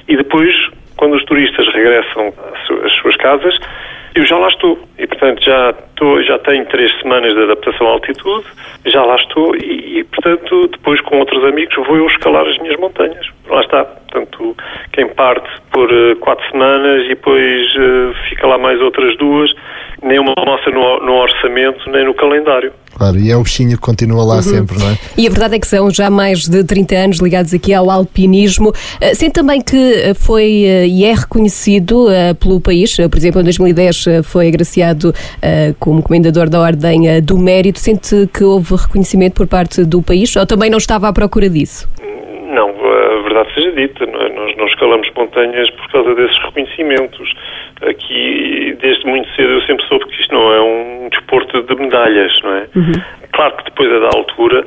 [0.09, 0.55] E depois,
[1.03, 2.33] quando os turistas regressam
[2.85, 3.59] às suas casas,
[4.15, 4.79] eu já lá estou.
[4.97, 8.47] E, portanto, já, estou, já tenho três semanas de adaptação à altitude,
[8.87, 12.79] já lá estou e, e, portanto, depois com outros amigos vou eu escalar as minhas
[12.79, 13.27] montanhas.
[13.49, 13.85] Lá está.
[13.85, 14.57] Portanto,
[14.93, 19.53] quem parte por uh, quatro semanas e depois uh, fica lá mais outras duas,
[20.05, 22.73] nem uma nossa no, no, orçamento, nem no calendário.
[22.95, 24.43] Claro, e é o bichinho que continua lá uhum.
[24.43, 24.99] sempre, não é?
[25.17, 28.71] E a verdade é que são já mais de 30 anos ligados aqui ao alpinismo.
[28.71, 30.45] Uh, sente também que foi
[30.89, 35.15] e é reconhecido pelo país, por exemplo, em 2010 foi agraciado
[35.79, 37.79] como Comendador da Ordem do Mérito.
[37.79, 41.89] Sente que houve reconhecimento por parte do país ou também não estava à procura disso?
[43.55, 44.29] Seja dita, não é?
[44.31, 47.35] Nós não escalamos montanhas por causa desses reconhecimentos.
[47.83, 52.33] Aqui, desde muito cedo, eu sempre soube que isto não é um desporto de medalhas,
[52.43, 52.69] não é?
[52.75, 52.93] Uhum.
[53.33, 54.67] Claro que depois, a da altura,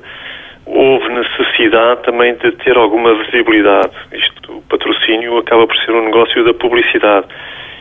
[0.66, 3.94] houve necessidade também de ter alguma visibilidade.
[4.14, 7.28] Isto, o patrocínio acaba por ser um negócio da publicidade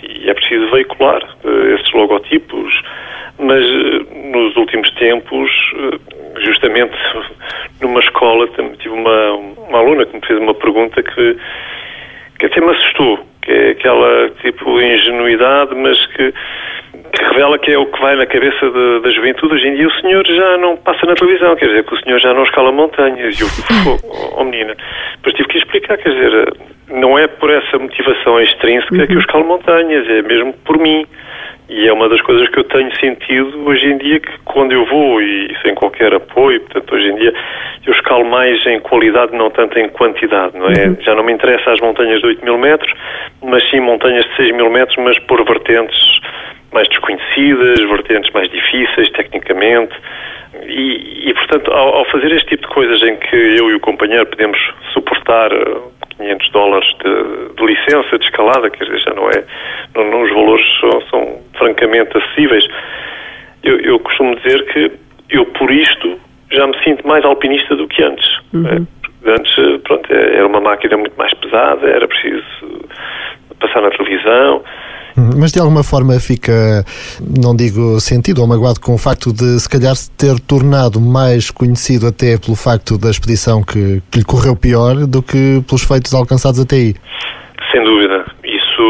[0.02, 2.72] e é preciso veicular uh, esses logotipos,
[3.38, 6.00] mas uh, nos últimos tempos, uh,
[6.42, 6.94] justamente
[7.80, 9.32] numa escola, tive uma,
[9.68, 11.36] uma aluna que me fez uma pergunta que,
[12.38, 16.32] que até me assustou, que é aquela tipo ingenuidade, mas que
[17.14, 19.54] que revela que é o que vai na cabeça de, da juventude.
[19.54, 22.18] Hoje em dia o senhor já não passa na televisão, quer dizer, que o senhor
[22.20, 23.38] já não escala montanhas.
[23.38, 23.48] E eu,
[24.04, 24.76] oh, oh menina,
[25.16, 26.54] depois tive que explicar, quer dizer,
[26.88, 29.06] não é por essa motivação extrínseca uhum.
[29.06, 31.06] que eu escalo montanhas, é mesmo por mim.
[31.68, 34.84] E é uma das coisas que eu tenho sentido hoje em dia, que quando eu
[34.84, 37.32] vou e sem qualquer apoio, portanto, hoje em dia
[37.86, 40.88] eu escalo mais em qualidade, não tanto em quantidade, não é?
[40.88, 40.96] Uhum.
[41.00, 42.92] Já não me interessa as montanhas de 8 mil metros,
[43.42, 45.98] mas sim montanhas de 6 mil metros, mas por vertentes
[46.72, 49.94] mais desconhecidas, vertentes mais difíceis tecnicamente.
[50.66, 53.80] E, e portanto, ao, ao, fazer este tipo de coisas em que eu e o
[53.80, 54.58] companheiro podemos
[54.92, 55.50] suportar
[56.16, 59.44] 500 eh, dólares de, de licença de escalada, que já não é,
[59.94, 62.66] não, não os valores são, são, francamente acessíveis,
[63.62, 64.92] eu, eu, costumo dizer que
[65.30, 66.18] eu, por isto,
[66.50, 68.26] já me sinto mais alpinista do que antes.
[68.52, 68.66] Uhum.
[68.66, 72.88] É, antes, eh, pronto, é, era uma máquina muito mais pesada, era preciso
[73.58, 74.62] passar na televisão.
[75.16, 76.84] Mas de alguma forma fica,
[77.20, 82.08] não digo sentido ou magoado com o facto de se calhar ter tornado mais conhecido
[82.08, 86.58] até pelo facto da expedição que, que lhe correu pior do que pelos feitos alcançados
[86.58, 86.94] até aí.
[87.70, 88.24] Sem dúvida.
[88.42, 88.84] Isso,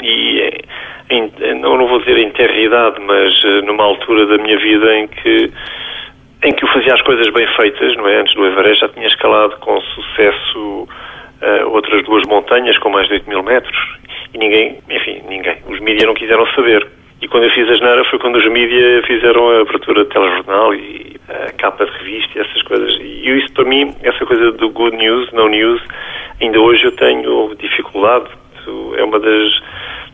[0.00, 0.62] e
[1.10, 5.08] em, não, não vou dizer em terridade, mas eh, numa altura da minha vida em
[5.08, 5.50] que
[6.44, 8.20] em que eu fazia as coisas bem feitas, não é?
[8.20, 10.86] Antes do Everest já tinha escalado com sucesso
[11.42, 13.76] uh, outras duas montanhas com mais de 8 mil metros
[14.34, 15.56] e ninguém, enfim, ninguém.
[15.68, 16.86] Os mídias não quiseram saber.
[17.20, 20.74] E quando eu fiz a geneira foi quando os mídias fizeram a abertura de telejornal
[20.74, 22.96] e a capa de revista e essas coisas.
[23.00, 25.82] E isso para mim, essa coisa do good news, no news,
[26.40, 28.28] ainda hoje eu tenho dificuldade.
[28.96, 29.60] É uma das,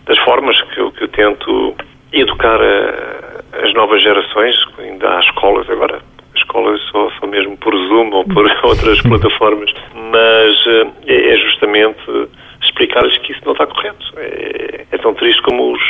[0.06, 1.74] das formas que eu, que eu tento
[2.12, 5.96] educar a, as novas gerações, ainda há escolas agora,
[6.34, 11.36] as escolas só, só mesmo por Zoom ou por outras plataformas, mas eh, é, é
[11.38, 12.28] justamente
[12.74, 14.04] explicar-lhes que isso não está correto.
[14.16, 15.82] É, é tão triste como os,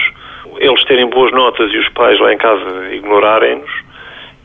[0.58, 3.84] eles terem boas notas e os pais lá em casa ignorarem-nos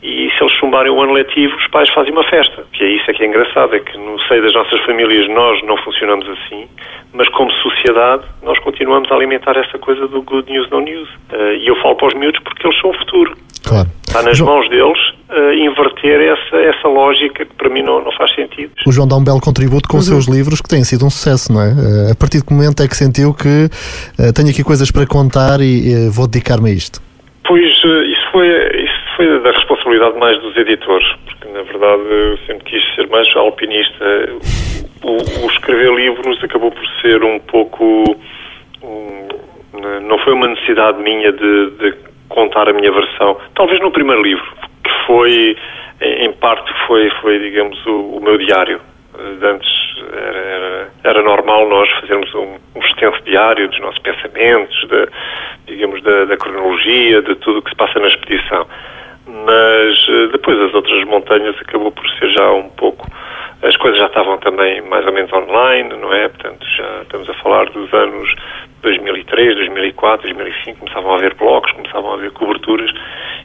[0.02, 2.64] e se eles chumbarem o ano letivo, os pais fazem uma festa.
[2.72, 5.62] Que é isso é que é engraçado, é que no seio das nossas famílias nós
[5.64, 6.66] não funcionamos assim,
[7.12, 11.08] mas como sociedade nós continuamos a alimentar essa coisa do good news, no news.
[11.30, 13.36] Uh, e eu falo para os miúdos porque eles são o futuro.
[13.62, 13.88] Claro.
[14.10, 14.56] Está nas João...
[14.56, 14.98] mãos deles
[15.30, 18.72] uh, inverter essa, essa lógica que para mim não, não faz sentido.
[18.84, 20.00] O João dá um belo contributo com uhum.
[20.00, 21.68] os seus livros que têm sido um sucesso, não é?
[21.68, 23.70] Uh, a partir de que momento é que sentiu que
[24.18, 27.00] uh, tenho aqui coisas para contar e vou dedicar-me a isto?
[27.46, 28.48] Pois isso foi,
[28.82, 33.28] isso foi da responsabilidade mais dos editores, porque na verdade eu sempre quis ser mais
[33.36, 34.04] alpinista.
[35.04, 38.04] O, o escrever livros acabou por ser um pouco.
[38.82, 39.28] Um,
[40.02, 43.36] não foi uma necessidade minha de, de contar a minha versão.
[43.54, 44.46] Talvez no primeiro livro,
[44.82, 45.56] que foi,
[46.00, 48.80] em parte, foi, foi digamos, o, o meu diário.
[49.42, 49.68] Antes
[50.12, 55.08] era, era, era, normal nós fazermos um, um extenso diário dos nossos pensamentos, de,
[55.66, 58.66] digamos, da, da cronologia, de tudo o que se passa na expedição.
[59.26, 63.06] Mas eh, depois as outras montanhas acabou por ser já um pouco
[63.62, 66.28] as coisas já estavam também mais ou menos online, não é?
[66.28, 68.34] Portanto, já estamos a falar dos anos
[68.82, 72.90] 2003, 2004, 2005, começavam a haver blogs, começavam a haver coberturas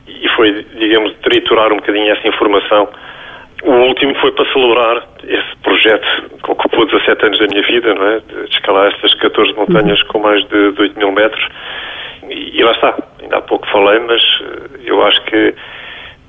[0.07, 2.87] e foi, digamos, triturar um bocadinho essa informação.
[3.63, 6.07] O último foi para celebrar esse projeto
[6.43, 8.19] que ocupou 17 anos da minha vida, não é?
[8.19, 11.45] De escalar estas 14 montanhas com mais de 8 mil metros.
[12.29, 15.53] E, lá está, ainda há pouco falei, mas eh, eu acho que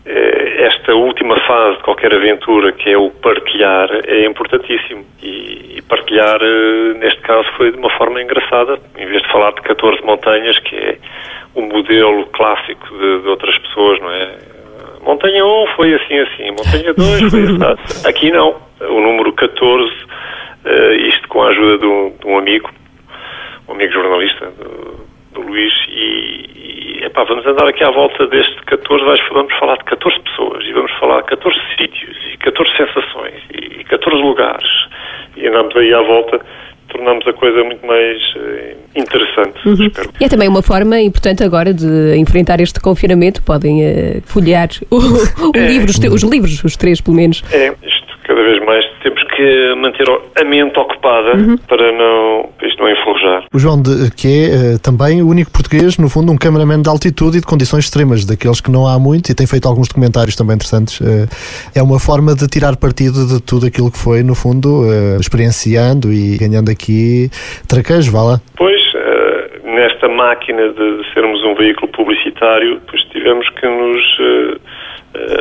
[0.07, 5.05] esta última fase de qualquer aventura, que é o partilhar, é importantíssimo.
[5.23, 8.79] E, partilhar, eh, neste caso, foi de uma forma engraçada.
[8.97, 10.99] Em vez de falar de 14 montanhas, que é
[11.55, 14.39] o modelo clássico de, de outras pessoas, não é?
[15.03, 16.51] Montanha 1 foi assim, assim.
[16.51, 18.07] Montanha 2 foi assim.
[18.09, 18.57] Aqui não.
[18.81, 19.93] O número 14,
[20.65, 22.71] eh, isto com a ajuda de um, de um amigo,
[23.69, 24.53] um amigo jornalista,
[25.57, 30.21] Luís, e, e epá, vamos andar aqui à volta deste 14, vamos falar de 14
[30.21, 34.69] pessoas, e vamos falar de 14 sítios, e 14 sensações, e 14 lugares,
[35.37, 36.41] e andamos aí à volta
[36.89, 39.69] tornamos a coisa muito mais uh, interessante.
[39.69, 39.91] Uhum.
[40.21, 43.43] E é também uma forma importante agora de enfrentar este confinamento.
[43.43, 44.97] Podem uh, folhear o,
[45.51, 45.67] o é.
[45.67, 47.43] livro, os, os, livros, os três pelo menos.
[47.53, 48.87] É, isto cada vez mais
[49.37, 50.07] que manter
[50.41, 51.57] a mente ocupada uhum.
[51.69, 53.45] para não, isto não enferrujar.
[53.53, 56.89] O João, de, que é uh, também o único português, no fundo, um cameraman de
[56.89, 60.35] altitude e de condições extremas, daqueles que não há muito, e tem feito alguns documentários
[60.35, 61.01] também interessantes.
[61.01, 61.29] Uh,
[61.75, 66.13] é uma forma de tirar partido de tudo aquilo que foi, no fundo, uh, experienciando
[66.13, 67.31] e ganhando aqui
[67.69, 68.41] traquejo, vá lá.
[68.57, 68.81] Pois,
[69.77, 74.61] nesta máquina de sermos um veículo publicitário, pois tivemos que nos uh,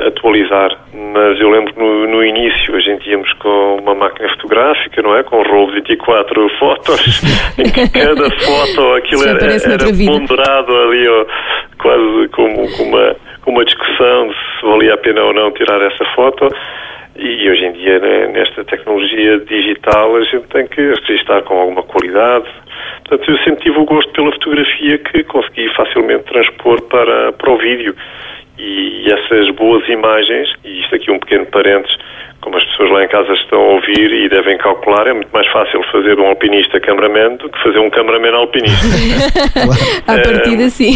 [0.07, 0.78] atualizar.
[0.93, 5.23] Mas eu lembro no, no início a gente íamos com uma máquina fotográfica, não é?
[5.23, 7.21] Com um rolo de 24 fotos,
[7.57, 11.26] em que cada foto aquilo era, era ponderado ali, ó,
[11.80, 15.82] quase como, como, uma, como uma discussão de se valia a pena ou não tirar
[15.82, 16.47] essa foto.
[17.17, 21.82] E hoje em dia, né, nesta tecnologia digital, a gente tem que registrar com alguma
[21.84, 22.45] qualidade.
[23.07, 27.57] Portanto, eu sempre tive o gosto pela fotografia que consegui facilmente transpor para, para o
[27.57, 27.95] vídeo.
[28.58, 31.97] E essas boas imagens, e isto aqui um pequeno parênteses,
[32.41, 35.47] como as pessoas lá em casa estão a ouvir e devem calcular, é muito mais
[35.47, 38.86] fácil fazer um alpinista cameraman do que fazer um cameraman alpinista.
[40.08, 40.95] a partir é, sim.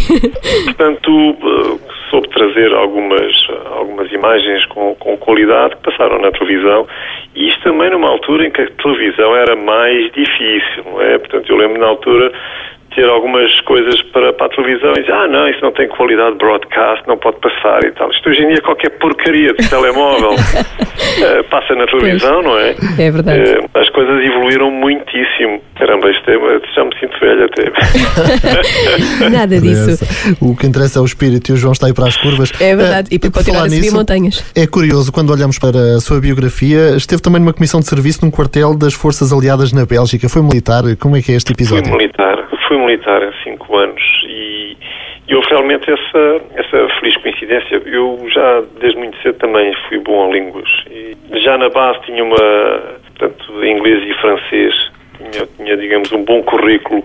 [0.66, 3.34] Portanto, eh, soube trazer algumas,
[3.72, 6.88] algumas imagens com, com qualidade que passaram na televisão
[7.36, 11.18] e isto também numa altura em que a televisão era mais difícil, não é?
[11.18, 12.32] Portanto, eu lembro na altura
[12.96, 16.36] ter algumas coisas para, para a televisão e dizer, ah não, isso não tem qualidade
[16.38, 18.10] broadcast, não pode passar e tal.
[18.12, 22.46] Isto hoje em dia qualquer porcaria de telemóvel uh, passa na televisão, pois.
[22.46, 22.76] não é?
[22.98, 23.40] É verdade.
[23.40, 25.62] Uh, as coisas evoluíram muitíssimo.
[25.78, 29.30] Caramba, este tema já me sinto velho até.
[29.30, 30.06] Nada disso.
[30.42, 32.52] O que interessa é o espírito e o João está aí para as curvas.
[32.60, 34.52] É verdade, uh, e para continuar a subir nisso, montanhas.
[34.56, 38.32] É curioso, quando olhamos para a sua biografia, esteve também numa comissão de serviço num
[38.32, 40.28] quartel das Forças Aliadas na Bélgica.
[40.28, 40.84] Foi militar?
[41.00, 41.90] Como é que é este episódio?
[41.90, 42.39] Fui militar
[42.70, 44.78] fui militar há cinco anos e,
[45.28, 47.82] e houve realmente essa, essa feliz coincidência.
[47.84, 50.70] Eu já, desde muito cedo, também fui bom a línguas.
[50.90, 52.36] E já na base tinha uma,
[53.18, 57.04] portanto, inglês e francês, tinha, tinha, digamos, um bom currículo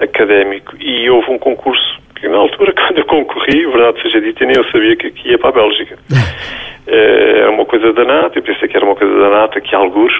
[0.00, 4.56] académico e houve um concurso que na altura, quando eu concorri, verdade seja dita, nem
[4.56, 5.98] eu sabia que, que ia para a Bélgica.
[6.84, 9.72] Eh, era uma coisa da NATO, eu pensei que era uma coisa da NATO aqui
[9.72, 10.18] a algures,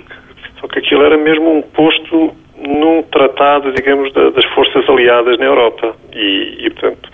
[0.61, 2.33] só que aquilo era mesmo um posto
[2.67, 5.95] num tratado, digamos, da, das forças aliadas na Europa.
[6.15, 7.11] E, e, portanto,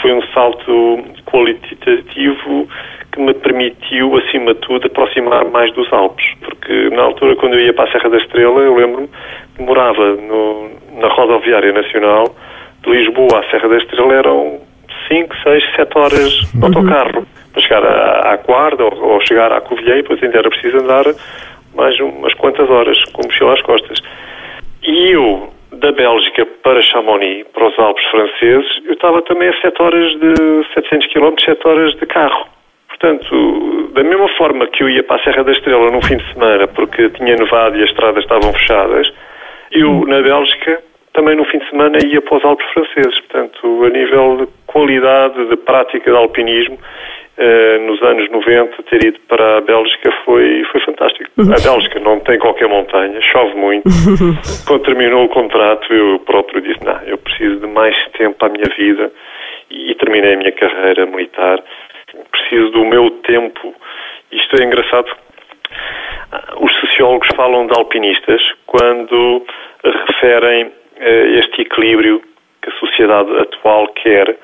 [0.00, 2.68] foi um salto qualitativo
[3.12, 6.26] que me permitiu, acima de tudo, aproximar mais dos Alpes.
[6.40, 9.08] Porque na altura, quando eu ia para a Serra da Estrela, eu lembro-me
[9.56, 10.70] que morava no,
[11.00, 12.24] na rodoviária nacional
[12.82, 14.60] de Lisboa à Serra da Estrela, eram
[15.08, 16.66] 5, 6, 7 horas de uhum.
[16.66, 20.48] autocarro para chegar à, à Guarda ou, ou, chegar à Covilhã e depois ainda era
[20.48, 21.04] preciso andar
[21.74, 23.98] mais umas quantas horas com mochila às costas.
[24.82, 29.82] E eu, da Bélgica para Chamonix, para os Alpes franceses, eu estava também a 7
[29.82, 32.46] horas de 700 km, 7 horas de carro.
[32.88, 36.32] Portanto, da mesma forma que eu ia para a Serra da Estrela no fim de
[36.32, 39.10] semana porque tinha nevado e as estradas estavam fechadas,
[39.72, 43.20] eu na Bélgica também no fim de semana ia para os Alpes franceses.
[43.20, 46.78] Portanto, a nível de qualidade de prática de alpinismo,
[47.86, 51.30] nos anos 90 ter ido para a Bélgica foi, foi fantástico.
[51.38, 53.88] A Bélgica não tem qualquer montanha, chove muito.
[54.66, 58.68] Quando terminou o contrato, eu próprio disse: Não, eu preciso de mais tempo à minha
[58.76, 59.10] vida
[59.70, 61.62] e, terminei a minha carreira militar.
[62.30, 63.74] Preciso do meu tempo.
[64.32, 65.10] Isto é engraçado.
[66.60, 69.44] Os sociólogos falam de alpinistas quando
[69.82, 72.20] referem eh, este equilíbrio
[72.62, 74.36] que a sociedade atual quer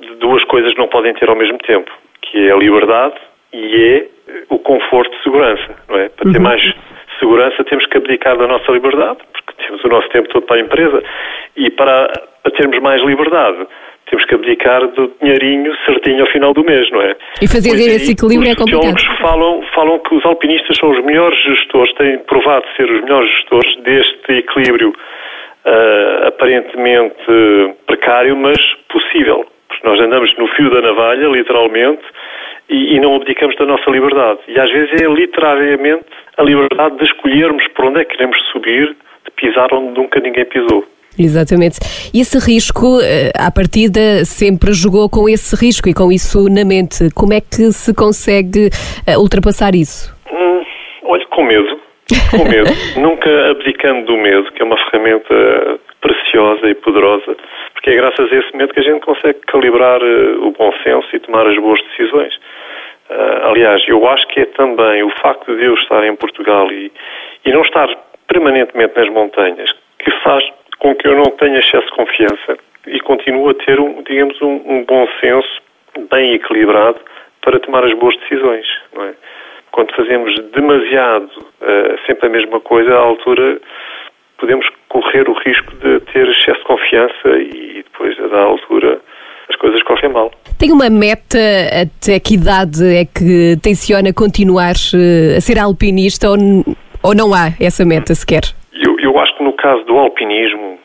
[0.00, 1.90] de duas coisas não podem ter ao mesmo tempo
[2.22, 3.14] que é a liberdade
[3.52, 4.06] e é
[4.48, 6.08] o conforto de segurança, não é?
[6.08, 6.44] Para ter uhum.
[6.44, 6.74] mais
[7.18, 10.60] segurança temos que abdicar da nossa liberdade, porque temos o nosso tempo todo para a
[10.60, 11.02] empresa,
[11.56, 12.12] e para,
[12.42, 13.66] para termos mais liberdade
[14.10, 17.14] temos que abdicar do dinheirinho certinho ao final do mês, não é?
[17.40, 18.96] E fazer pois esse equilíbrio é complicado.
[18.96, 23.30] Os falam, falam que os alpinistas são os melhores gestores, têm provado ser os melhores
[23.30, 27.14] gestores deste equilíbrio uh, aparentemente
[27.86, 28.58] precário, mas
[28.88, 29.46] possível.
[29.84, 32.02] Nós andamos no fio da navalha, literalmente,
[32.68, 34.40] e, e, não abdicamos da nossa liberdade.
[34.48, 36.04] E às vezes é literariamente
[36.36, 40.44] a liberdade de escolhermos por onde é que queremos subir, de pisar onde nunca ninguém
[40.44, 40.84] pisou.
[41.18, 41.78] Exatamente.
[42.14, 46.64] E esse risco, eh, à partida, sempre jogou com esse risco e com isso na
[46.64, 47.10] mente.
[47.14, 48.70] Como é que se consegue
[49.06, 50.14] eh, ultrapassar isso?
[50.32, 50.62] Hum,
[51.04, 51.80] olha, com medo.
[52.30, 52.70] Com medo.
[52.96, 57.36] Nunca abdicando do medo, que é uma ferramenta preciosa e poderosa,
[57.80, 61.08] porque é graças a esse medo que a gente consegue calibrar uh, o bom senso
[61.14, 62.36] e tomar as boas decisões.
[63.08, 66.92] Uh, aliás, eu acho que é também o facto de eu estar em Portugal e,
[67.42, 67.88] e não estar
[68.28, 70.44] permanentemente nas montanhas que faz
[70.78, 74.60] com que eu não tenha excesso de confiança e continue a ter, um, digamos, um,
[74.66, 75.62] um bom senso
[76.10, 77.00] bem equilibrado
[77.40, 78.66] para tomar as boas decisões.
[78.98, 79.14] É?
[79.72, 83.58] Quando fazemos demasiado uh, sempre a mesma coisa, à altura
[84.40, 89.00] podemos correr o risco de ter excesso de confiança e depois, a da altura,
[89.48, 90.32] as coisas correm mal.
[90.58, 91.38] Tem uma meta
[91.82, 96.36] até que idade é que tenciona continuar uh, a ser alpinista ou,
[97.02, 98.42] ou não há essa meta sequer?
[98.72, 100.78] Eu, eu acho que no caso do alpinismo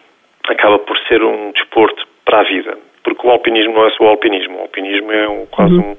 [0.48, 4.08] acaba por ser um desporto para a vida, porque o alpinismo não é só o
[4.08, 5.92] alpinismo, o alpinismo é um, quase uhum.
[5.92, 5.98] um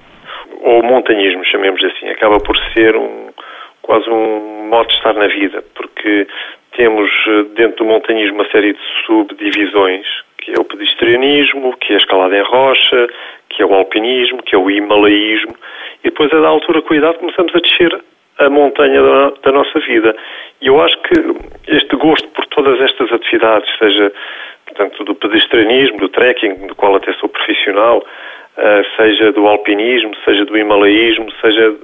[0.63, 3.27] ou montanhismo, chamemos assim, acaba por ser um
[3.83, 6.27] quase um modo de estar na vida, porque
[6.77, 10.07] temos eh, dentro do montanhismo uma série de subdivisões,
[10.39, 13.09] que é o pedestrianismo, que é a escalada em rocha,
[13.49, 15.57] que é o alpinismo, que é o himalaísmo,
[16.05, 18.01] e depois a da altura cuidado começamos a descer
[18.39, 20.15] a montanha da, da, nossa vida.
[20.61, 21.15] E eu acho que
[21.69, 24.13] este gosto por todas estas atividades, seja
[24.67, 27.99] portanto do pedestrianismo, do trekking, do qual até sou profissional,
[28.59, 31.75] uh, seja do alpinismo, seja do himalaísmo, seja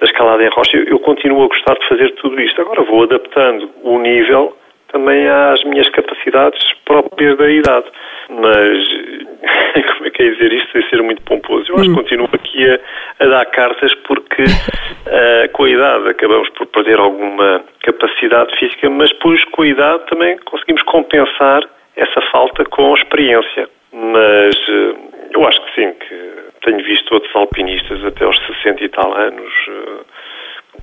[0.00, 2.60] da escalada em rocha, eu, eu continuo a gostar de fazer tudo isto.
[2.60, 4.56] Agora vou adaptando o nível
[4.92, 7.86] também às minhas capacidades próprias da idade.
[8.28, 11.72] Mas, como é que é dizer isto sem ser muito pomposo?
[11.72, 11.94] Eu acho que hum.
[11.94, 12.78] continuo aqui a,
[13.24, 19.10] a dar cartas porque uh, com a idade acabamos por perder alguma capacidade física, mas
[19.10, 21.62] depois com a idade também conseguimos compensar
[21.96, 23.68] essa falta com experiência.
[23.92, 26.32] Mas uh, eu acho que sim, que
[26.64, 30.04] tenho visto outros alpinistas até aos 60 e tal anos uh,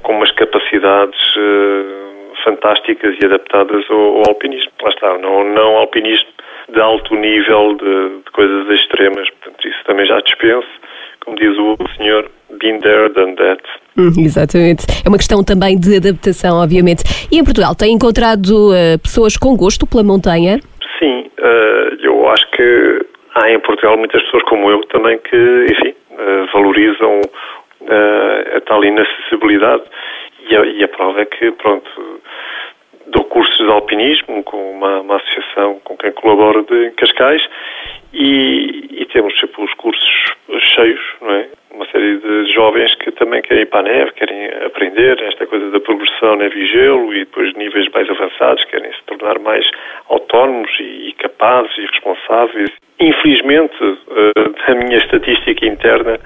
[0.01, 1.19] com umas capacidades
[2.43, 4.71] fantásticas e adaptadas ao, ao, alpinismo.
[4.81, 6.29] Lá está, não, não alpinismo
[6.73, 9.29] de alto nível de, de coisas extremas.
[9.29, 10.67] Portanto, isso também já dispenso.
[11.25, 12.29] Como diz o senhor,
[12.59, 13.61] been there, done that.
[13.97, 14.85] Hum, exatamente.
[15.05, 17.03] É uma questão também de adaptação, obviamente.
[17.31, 20.59] E em Portugal, tem encontrado uh, pessoas com gosto pela montanha?
[20.97, 22.63] Sim, uh, eu acho que
[23.41, 27.21] há em Portugal muitas pessoas como eu também que, enfim, uh, valorizam
[28.55, 29.83] a tal inacessibilidade.
[30.49, 31.89] E a, e a prova é que, pronto,
[33.07, 37.41] dou cursos de alpinismo com uma, uma associação com quem colaboro de, Cascais
[38.13, 40.35] e, e, temos sempre os cursos
[40.75, 41.47] cheios, não é?
[41.71, 45.69] Uma série de jovens que também querem ir para a neve, querem aprender esta coisa
[45.69, 49.69] da progressão neve e gelo e depois níveis mais avançados, querem se tornar mais
[50.09, 52.69] autónomos e, capazes e responsáveis.
[52.99, 56.19] Infelizmente, uh, a minha estatística interna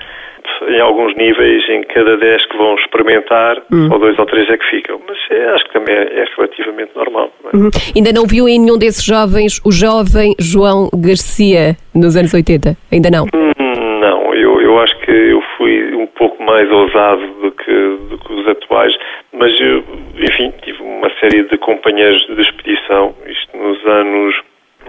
[0.68, 3.90] em alguns níveis, em cada 10 que vão experimentar, uhum.
[3.90, 5.00] só dois ou três é que ficam.
[5.08, 7.32] Mas é, acho que também é, é relativamente normal.
[7.44, 7.64] Não é?
[7.64, 7.70] uhum.
[7.96, 12.76] Ainda não viu em nenhum desses jovens o jovem João Garcia nos anos 80?
[12.92, 13.26] Ainda não?
[13.34, 17.72] Hum, não, eu, eu acho que eu fui um pouco mais ousado do que,
[18.10, 18.94] do que os atuais,
[19.34, 19.84] mas eu,
[20.20, 24.36] enfim, tive uma série de companheiros de expedição, isto nos anos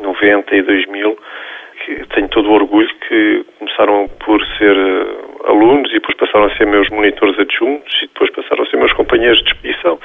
[0.02, 1.18] 90 e 2000,
[1.84, 6.56] que tenho todo o orgulho que começaram por ser uh, alunos e depois passaram a
[6.56, 9.98] ser meus monitores adjuntos e depois passaram a ser meus companheiros de expedição.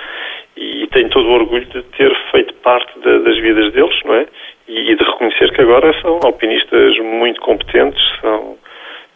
[0.58, 4.26] E tenho todo o orgulho de ter feito parte das vidas deles, não é?
[4.68, 8.58] E, e, de reconhecer que agora são alpinistas muito competentes, são,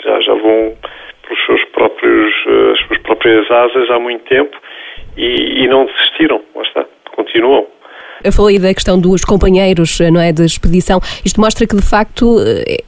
[0.03, 0.75] já, já vão
[1.23, 4.57] pelos seus próprios, uh, as suas próprias asas há muito tempo
[5.17, 7.67] e, e não desistiram, lá está, continuam.
[8.23, 10.99] Eu falei da questão dos companheiros, não é, de expedição.
[11.25, 12.37] Isto mostra que, de facto,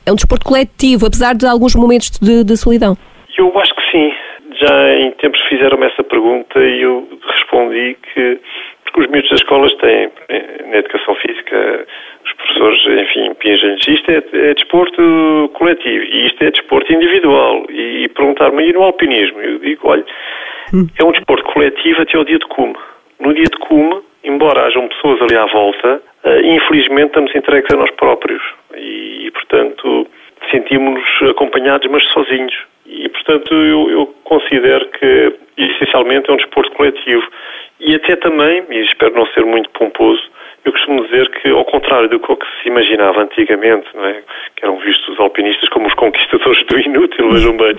[0.06, 2.98] é um desporto coletivo, apesar de alguns momentos de, de solidão.
[3.38, 4.14] Eu acho que sim.
[4.62, 8.40] Já em tempos fizeram-me essa pergunta e eu respondi que
[8.96, 10.10] porque os miúdos das escolas têm,
[10.70, 11.86] na educação física,
[12.26, 17.66] os professores, enfim, pingem-lhes, isto é, é, desporto coletivo e isto é desporto individual.
[17.70, 19.42] E, e perguntar-me, e no alpinismo?
[19.42, 20.06] Eu digo, olha,
[20.74, 20.88] hum.
[20.98, 22.76] é um desporto coletivo até ao dia de cume.
[23.20, 27.78] No dia de cume, embora hajam pessoas ali à volta, uh, infelizmente estamos entregues a
[27.78, 28.42] nós próprios
[28.76, 30.08] e, portanto,
[30.52, 32.56] sentimos-nos acompanhados, mas sozinhos.
[32.86, 37.26] E, portanto, eu, eu, considero que, essencialmente, é um desporto coletivo.
[37.80, 40.22] E até também, e espero não ser muito pomposo,
[40.64, 44.24] eu costumo dizer que, ao contrário do que se imaginava antigamente, é?
[44.56, 47.76] que eram vistos os alpinistas como os conquistadores do inútil, vejam bem,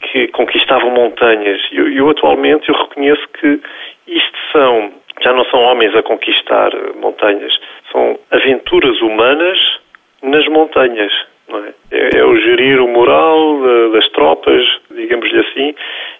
[0.00, 1.60] que conquistavam montanhas.
[1.72, 3.60] Eu, eu, atualmente, eu reconheço que
[4.06, 4.92] isto são
[5.22, 7.58] já não são homens a conquistar montanhas,
[7.90, 9.58] são aventuras humanas
[10.22, 11.12] nas montanhas.
[11.50, 11.96] É?
[11.96, 12.18] é?
[12.18, 13.60] É, o gerir o moral
[13.92, 15.74] das tropas, digamos-lhe assim,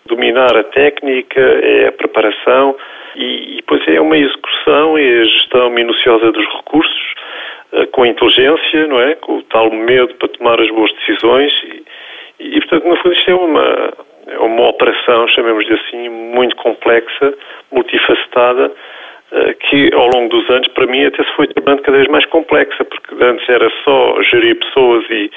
[0.07, 2.77] dominar a técnica, é a preparação
[3.17, 7.15] e, e depois é uma execução e a gestão minuciosa dos recursos,
[7.73, 9.15] eh, com inteligência, não é?
[9.17, 11.85] Com o tal medo para tomar as boas decisões e,
[12.41, 13.93] e portanto, no fundo, isto é uma,
[14.39, 17.35] uma operação, chamemos-lhe assim, muito complexa,
[17.71, 18.73] multifacetada,
[19.33, 22.25] eh, que ao longo dos anos, para mim, até se foi tornando cada vez mais
[22.27, 25.31] complexa, porque antes era só gerir pessoas e,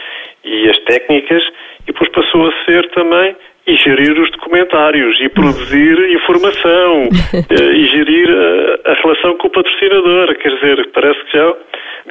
[0.44, 1.44] e as técnicas,
[1.84, 3.36] e depois passou a ser também
[3.68, 7.10] e gerir os documentários e produzir informação
[7.50, 10.36] e gerir a, a, relação com o patrocinador.
[10.36, 11.54] Quer dizer, parece que já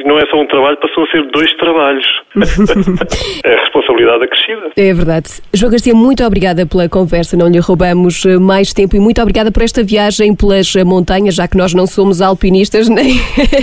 [0.05, 2.07] não é só um trabalho, passou a ser dois trabalhos.
[3.45, 4.73] é a responsabilidade acrescida.
[4.77, 5.31] É verdade.
[5.53, 9.53] João Garcia, muito obrigada pela conversa, não lhe roubamos eh, mais tempo e muito obrigada
[9.53, 13.15] por esta viagem pelas montanhas, já que nós não somos alpinistas, nem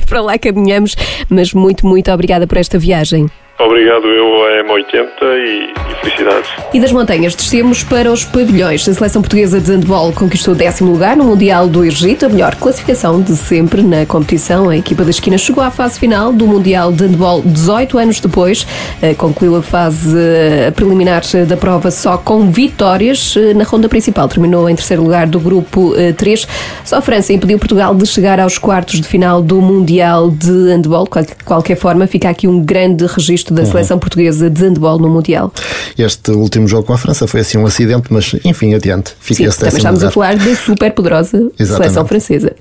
[0.10, 0.96] para lá caminhamos,
[1.30, 3.28] mas muito, muito obrigada por esta viagem.
[3.64, 6.49] Obrigado eu a M80 e, e, felicidades.
[6.74, 8.89] E das montanhas descemos para os pavilhões.
[8.89, 12.55] A seleção portuguesa de handball conquistou o décimo lugar no Mundial do Egito, a melhor
[12.55, 14.70] classificação de sempre na competição.
[14.70, 18.66] A equipa da esquina chegou à fase final do Mundial de handball 18 anos depois.
[18.99, 23.36] Eh, concluiu a fase eh, preliminar da prova só com vitórias.
[23.38, 26.47] Eh, na ronda principal terminou em terceiro lugar do grupo 3.
[26.84, 31.05] Só a França impediu Portugal de chegar aos quartos de final do Mundial de handball.
[31.05, 35.54] De qualquer forma, fica aqui um grande registro da seleção portuguesa de handball no Mundial.
[35.97, 39.14] Este último jogo com a França foi assim um acidente, mas enfim, adiante.
[39.20, 40.10] Fica Sim, também estamos lugar.
[40.10, 42.56] a falar da super poderosa seleção francesa.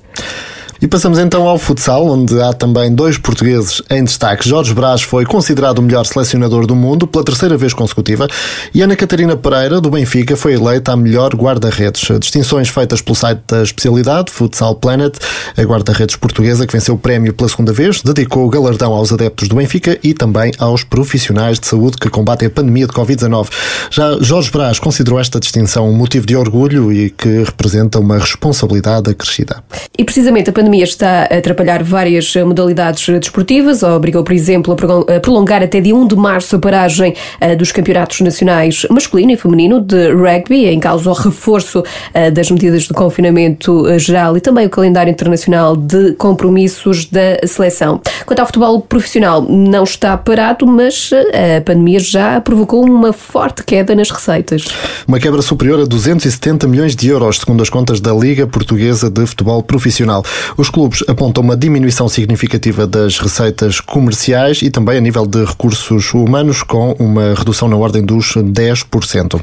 [0.81, 4.49] E passamos então ao futsal, onde há também dois portugueses em destaque.
[4.49, 8.27] Jorge Brás foi considerado o melhor selecionador do mundo pela terceira vez consecutiva
[8.73, 12.01] e Ana Catarina Pereira, do Benfica, foi eleita a melhor guarda-redes.
[12.19, 15.15] Distinções feitas pelo site da especialidade, Futsal Planet,
[15.55, 19.47] a guarda-redes portuguesa que venceu o prémio pela segunda vez, dedicou o galardão aos adeptos
[19.47, 23.49] do Benfica e também aos profissionais de saúde que combatem a pandemia de Covid-19.
[23.91, 29.11] Já Jorge Brás considerou esta distinção um motivo de orgulho e que representa uma responsabilidade
[29.11, 29.63] acrescida.
[29.95, 34.73] E precisamente a pandemia pandemia está a atrapalhar várias modalidades desportivas, obrigou, por exemplo,
[35.13, 39.37] a prolongar até dia 1 de março a paragem eh, dos campeonatos nacionais masculino e
[39.37, 44.39] feminino de rugby, em causa o reforço eh, das medidas de confinamento eh, geral e
[44.39, 47.99] também o calendário internacional de compromissos da seleção.
[48.25, 51.11] Quanto ao futebol profissional, não está parado, mas
[51.57, 54.63] a pandemia já provocou uma forte queda nas receitas.
[55.05, 59.25] Uma quebra superior a 270 milhões de euros, segundo as contas da Liga Portuguesa de
[59.25, 60.23] Futebol Profissional.
[60.61, 66.13] Os clubes apontam uma diminuição significativa das receitas comerciais e também a nível de recursos
[66.13, 69.41] humanos, com uma redução na ordem dos 10%.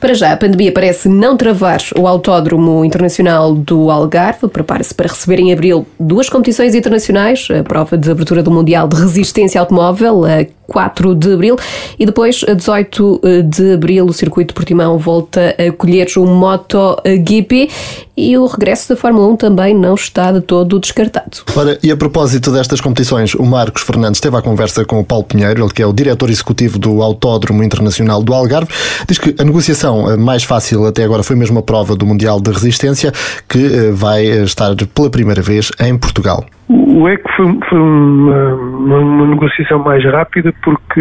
[0.00, 4.48] Para já, a pandemia parece não travar o Autódromo Internacional do Algarve.
[4.48, 8.96] Prepara-se para receber em abril duas competições internacionais, a prova de abertura do Mundial de
[8.96, 11.56] Resistência Automóvel, a 4 de abril
[11.98, 17.68] e depois, a 18 de abril, o circuito de Portimão volta a colher o MotoGP
[18.16, 21.38] e o regresso da Fórmula 1 também não está de todo descartado.
[21.54, 25.24] Ora, e a propósito destas competições, o Marcos Fernandes teve a conversa com o Paulo
[25.24, 28.70] Pinheiro, ele que é o diretor executivo do Autódromo Internacional do Algarve,
[29.06, 32.50] diz que a negociação mais fácil até agora foi mesmo a prova do Mundial de
[32.50, 33.12] Resistência,
[33.48, 36.44] que eh, vai estar pela primeira vez em Portugal.
[36.68, 41.00] O EC foi, foi uma, uma, uma, negociação mais rápida porque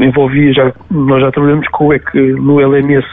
[0.00, 3.06] envolvia já, nós já trabalhamos com o EC no LMS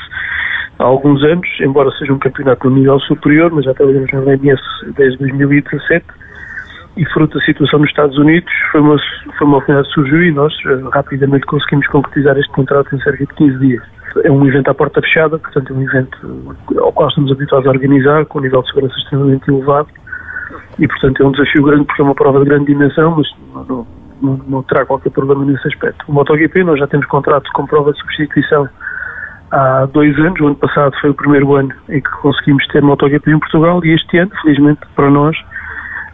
[0.80, 4.62] há alguns anos, embora seja um campeonato no nível superior, mas já trabalhamos no LMS
[4.98, 6.04] desde 2017
[6.98, 8.98] e fruto da situação nos Estados Unidos foi uma,
[9.38, 13.24] foi uma oportunidade que surgiu e nós eh, rapidamente conseguimos concretizar este contrato em cerca
[13.24, 13.84] de 15 dias.
[14.24, 17.72] É um evento à porta fechada, portanto é um evento ao qual estamos habituados a
[17.72, 19.90] organizar, com um nível de segurança extremamente elevado
[20.80, 23.28] e portanto é um desafio grande porque é uma prova de grande dimensão, mas
[23.68, 23.88] não,
[24.22, 26.06] não, não terá qualquer problema nesse aspecto.
[26.08, 28.68] O MotoGP nós já temos contrato com prova de substituição
[29.52, 30.40] há dois anos.
[30.40, 33.94] O ano passado foi o primeiro ano em que conseguimos ter MotoGP em Portugal e
[33.94, 35.36] este ano, felizmente para nós,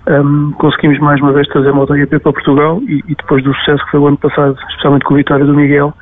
[0.08, 3.92] um, conseguimos mais uma vez trazer MotoGP para Portugal e, e, depois do sucesso que
[3.92, 5.94] foi o ano passado, especialmente com a vitória do Miguel,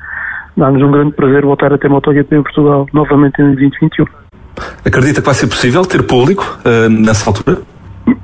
[0.56, 4.06] dá-nos um grande prazer voltar a ter MotoGP em Portugal novamente em 2021.
[4.84, 7.58] Acredita que vai ser possível ter público uh, nessa altura?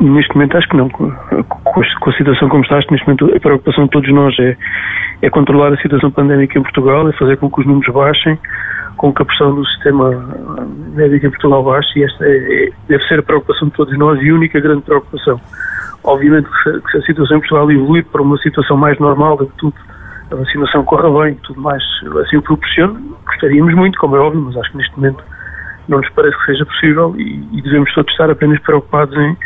[0.00, 0.88] Neste momento acho que não.
[0.88, 1.10] Com
[1.80, 4.56] a, situação como está, neste momento a preocupação de todos nós é,
[5.22, 8.38] é controlar a situação pandémica em Portugal, é fazer com que os números baixem,
[8.96, 10.10] com que a pressão do sistema
[10.94, 14.20] médico em Portugal baixe e esta é, é, deve ser a preocupação de todos nós
[14.22, 15.40] e a única grande preocupação.
[16.02, 19.74] Obviamente que se, a situação em Portugal evoluir para uma situação mais normal, de tudo,
[20.30, 21.82] a vacinação corra bem, tudo mais
[22.22, 25.22] assim o proporciona, gostaríamos muito, como é óbvio, mas acho que neste momento
[25.88, 29.36] não nos parece que seja possível e, e devemos todos estar apenas preocupados em,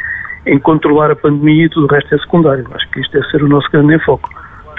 [0.47, 2.66] em controlar a pandemia e tudo o resto é secundário.
[2.72, 4.28] Acho que isto deve ser o nosso grande enfoque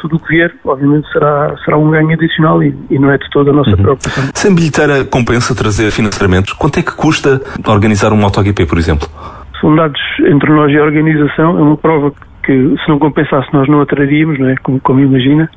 [0.01, 3.29] tudo o que vier, obviamente, será, será um ganho adicional e, e não é de
[3.29, 3.77] toda a nossa uhum.
[3.77, 4.23] preocupação.
[4.33, 6.53] Sem bilheteira compensa trazer financiamentos?
[6.53, 9.07] Quanto é que custa organizar um MotoGP, por exemplo?
[9.61, 12.11] São dados entre nós e a organização, é uma prova
[12.43, 14.55] que se não compensasse nós não a traríamos, não é?
[14.63, 15.47] como, como imagina.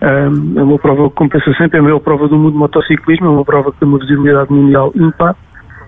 [0.00, 3.26] Um, é uma prova que compensa sempre, é a maior prova do mundo de motociclismo,
[3.26, 5.34] é uma prova que tem uma visibilidade mundial ímpar,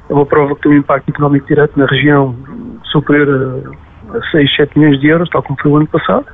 [0.09, 2.35] é uma prova que tem um impacto económico direto na região
[3.01, 3.29] superior
[4.13, 6.27] a, a 6, 7 milhões de euros, tal como foi o ano passado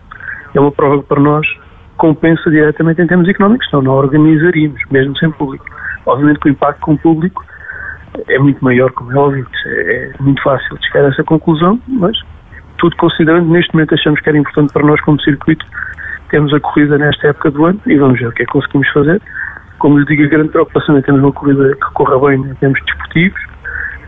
[0.55, 1.47] é uma prova que para nós
[1.97, 5.65] compensa diretamente em termos económicos, senão não organizaríamos, mesmo sem público.
[6.07, 7.45] Obviamente que o impacto com o público
[8.29, 12.19] é muito maior, como é óbvio, é, é muito fácil chegar a essa conclusão, mas
[12.79, 15.65] tudo considerando, neste momento achamos que era importante para nós como circuito
[16.31, 18.89] temos a corrida nesta época do ano e vamos ver o que é que conseguimos
[18.91, 19.21] fazer.
[19.79, 22.81] Como lhe digo, a grande preocupação é termos uma corrida que corra bem em termos
[22.85, 23.41] desportivos.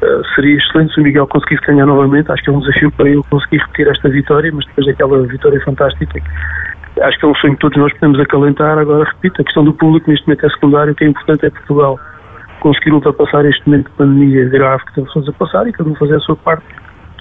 [0.03, 2.31] Uh, seria excelente se o Miguel conseguisse ganhar novamente.
[2.31, 5.61] Acho que é um desafio para ele conseguir repetir esta vitória, mas depois daquela vitória
[5.65, 6.21] fantástica,
[7.01, 8.79] acho que é um sonho que todos nós podemos acalentar.
[8.79, 10.93] Agora, repito, a questão do público neste momento é secundário.
[10.93, 12.01] O que é importante é Portugal
[12.61, 16.17] conseguir ultrapassar este momento de pandemia grave que estamos a passar e cada um fazer
[16.17, 16.65] a sua parte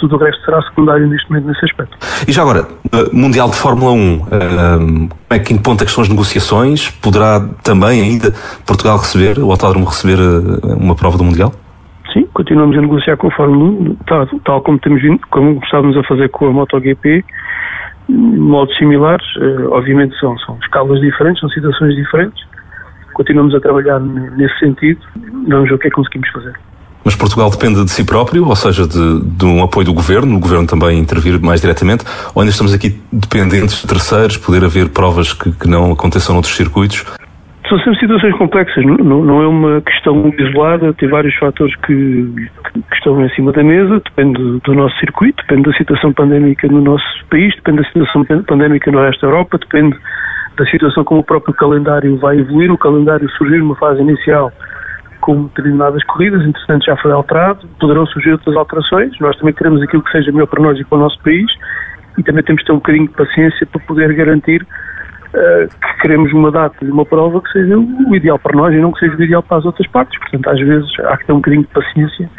[0.02, 1.96] tudo o resto será secundário neste momento nesse aspecto.
[2.28, 5.92] E já agora, uh, Mundial de Fórmula 1, uh, como é que ponto é que
[5.92, 6.90] são as negociações?
[6.90, 8.34] Poderá também ainda
[8.66, 11.54] Portugal receber, o Autódromo receber uh, uma prova do Mundial?
[12.14, 16.52] Sim, continuamos a negociar 1, tal, tal como temos como estávamos a fazer com a
[16.52, 17.24] MotoGP,
[18.10, 19.26] modos similares,
[19.70, 22.44] obviamente são, são escalas diferentes, são situações diferentes,
[23.14, 25.00] continuamos a trabalhar nesse sentido,
[25.48, 26.54] vamos ver o que é que conseguimos fazer.
[27.04, 30.40] Mas Portugal depende de si próprio, ou seja, de, de um apoio do governo, o
[30.40, 32.06] governo também intervir mais diretamente,
[32.36, 36.56] ou ainda estamos aqui dependentes de terceiros, poder haver provas que, que não aconteçam noutros
[36.56, 37.06] circuitos?
[37.72, 42.96] São sempre situações complexas, não, não, é uma questão isolada, tem vários fatores que, que,
[42.96, 47.06] estão em cima da mesa, depende do, nosso circuito, depende da situação pandémica no nosso
[47.30, 49.98] país, depende da situação pandémica no resto da Europa, depende
[50.58, 54.52] da situação como o próprio calendário vai evoluir, o calendário surgiu numa fase inicial
[55.22, 60.04] com determinadas corridas, entretanto já foi alterado, poderão surgir outras alterações, nós também queremos aquilo
[60.04, 61.50] que seja melhor para nós e para o nosso país
[62.18, 64.68] e também temos de ter um bocadinho de paciência para poder garantir
[65.34, 68.78] uh, que queremos uma data e uma prova que seja o ideal para nós e
[68.78, 71.34] não que seja o ideal para as outras partes, portanto às vezes há que ter
[71.34, 72.30] um bocadinho de paciência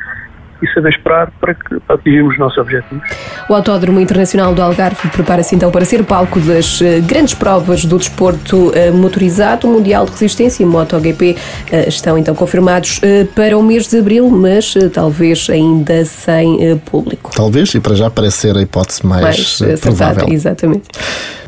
[0.62, 3.02] e saber esperar para, que, para atingirmos os nossos objetivos.
[3.48, 7.98] O Autódromo Internacional do Algarve prepara-se então para ser palco das eh, grandes provas do
[7.98, 9.66] desporto eh, motorizado.
[9.66, 11.36] O Mundial de Resistência e MotoGP
[11.70, 13.00] eh, estão então confirmados
[13.34, 17.32] para o mês de abril, mas talvez ainda sem público.
[17.34, 20.28] Talvez, e para já parece ser a hipótese mais, mais provável.
[20.28, 20.84] Exatamente.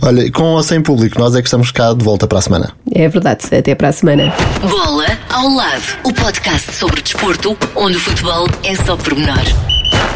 [0.03, 2.73] Olha, com ou sem público, nós é que estamos cá de volta para a semana.
[2.93, 4.33] É verdade, até para a semana.
[4.61, 9.45] Bola ao lado, o podcast sobre desporto, onde o futebol é só pormenor.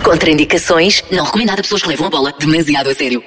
[0.03, 3.23] Contraindicações, não recomendado a pessoas que levam a bola demasiado a sério.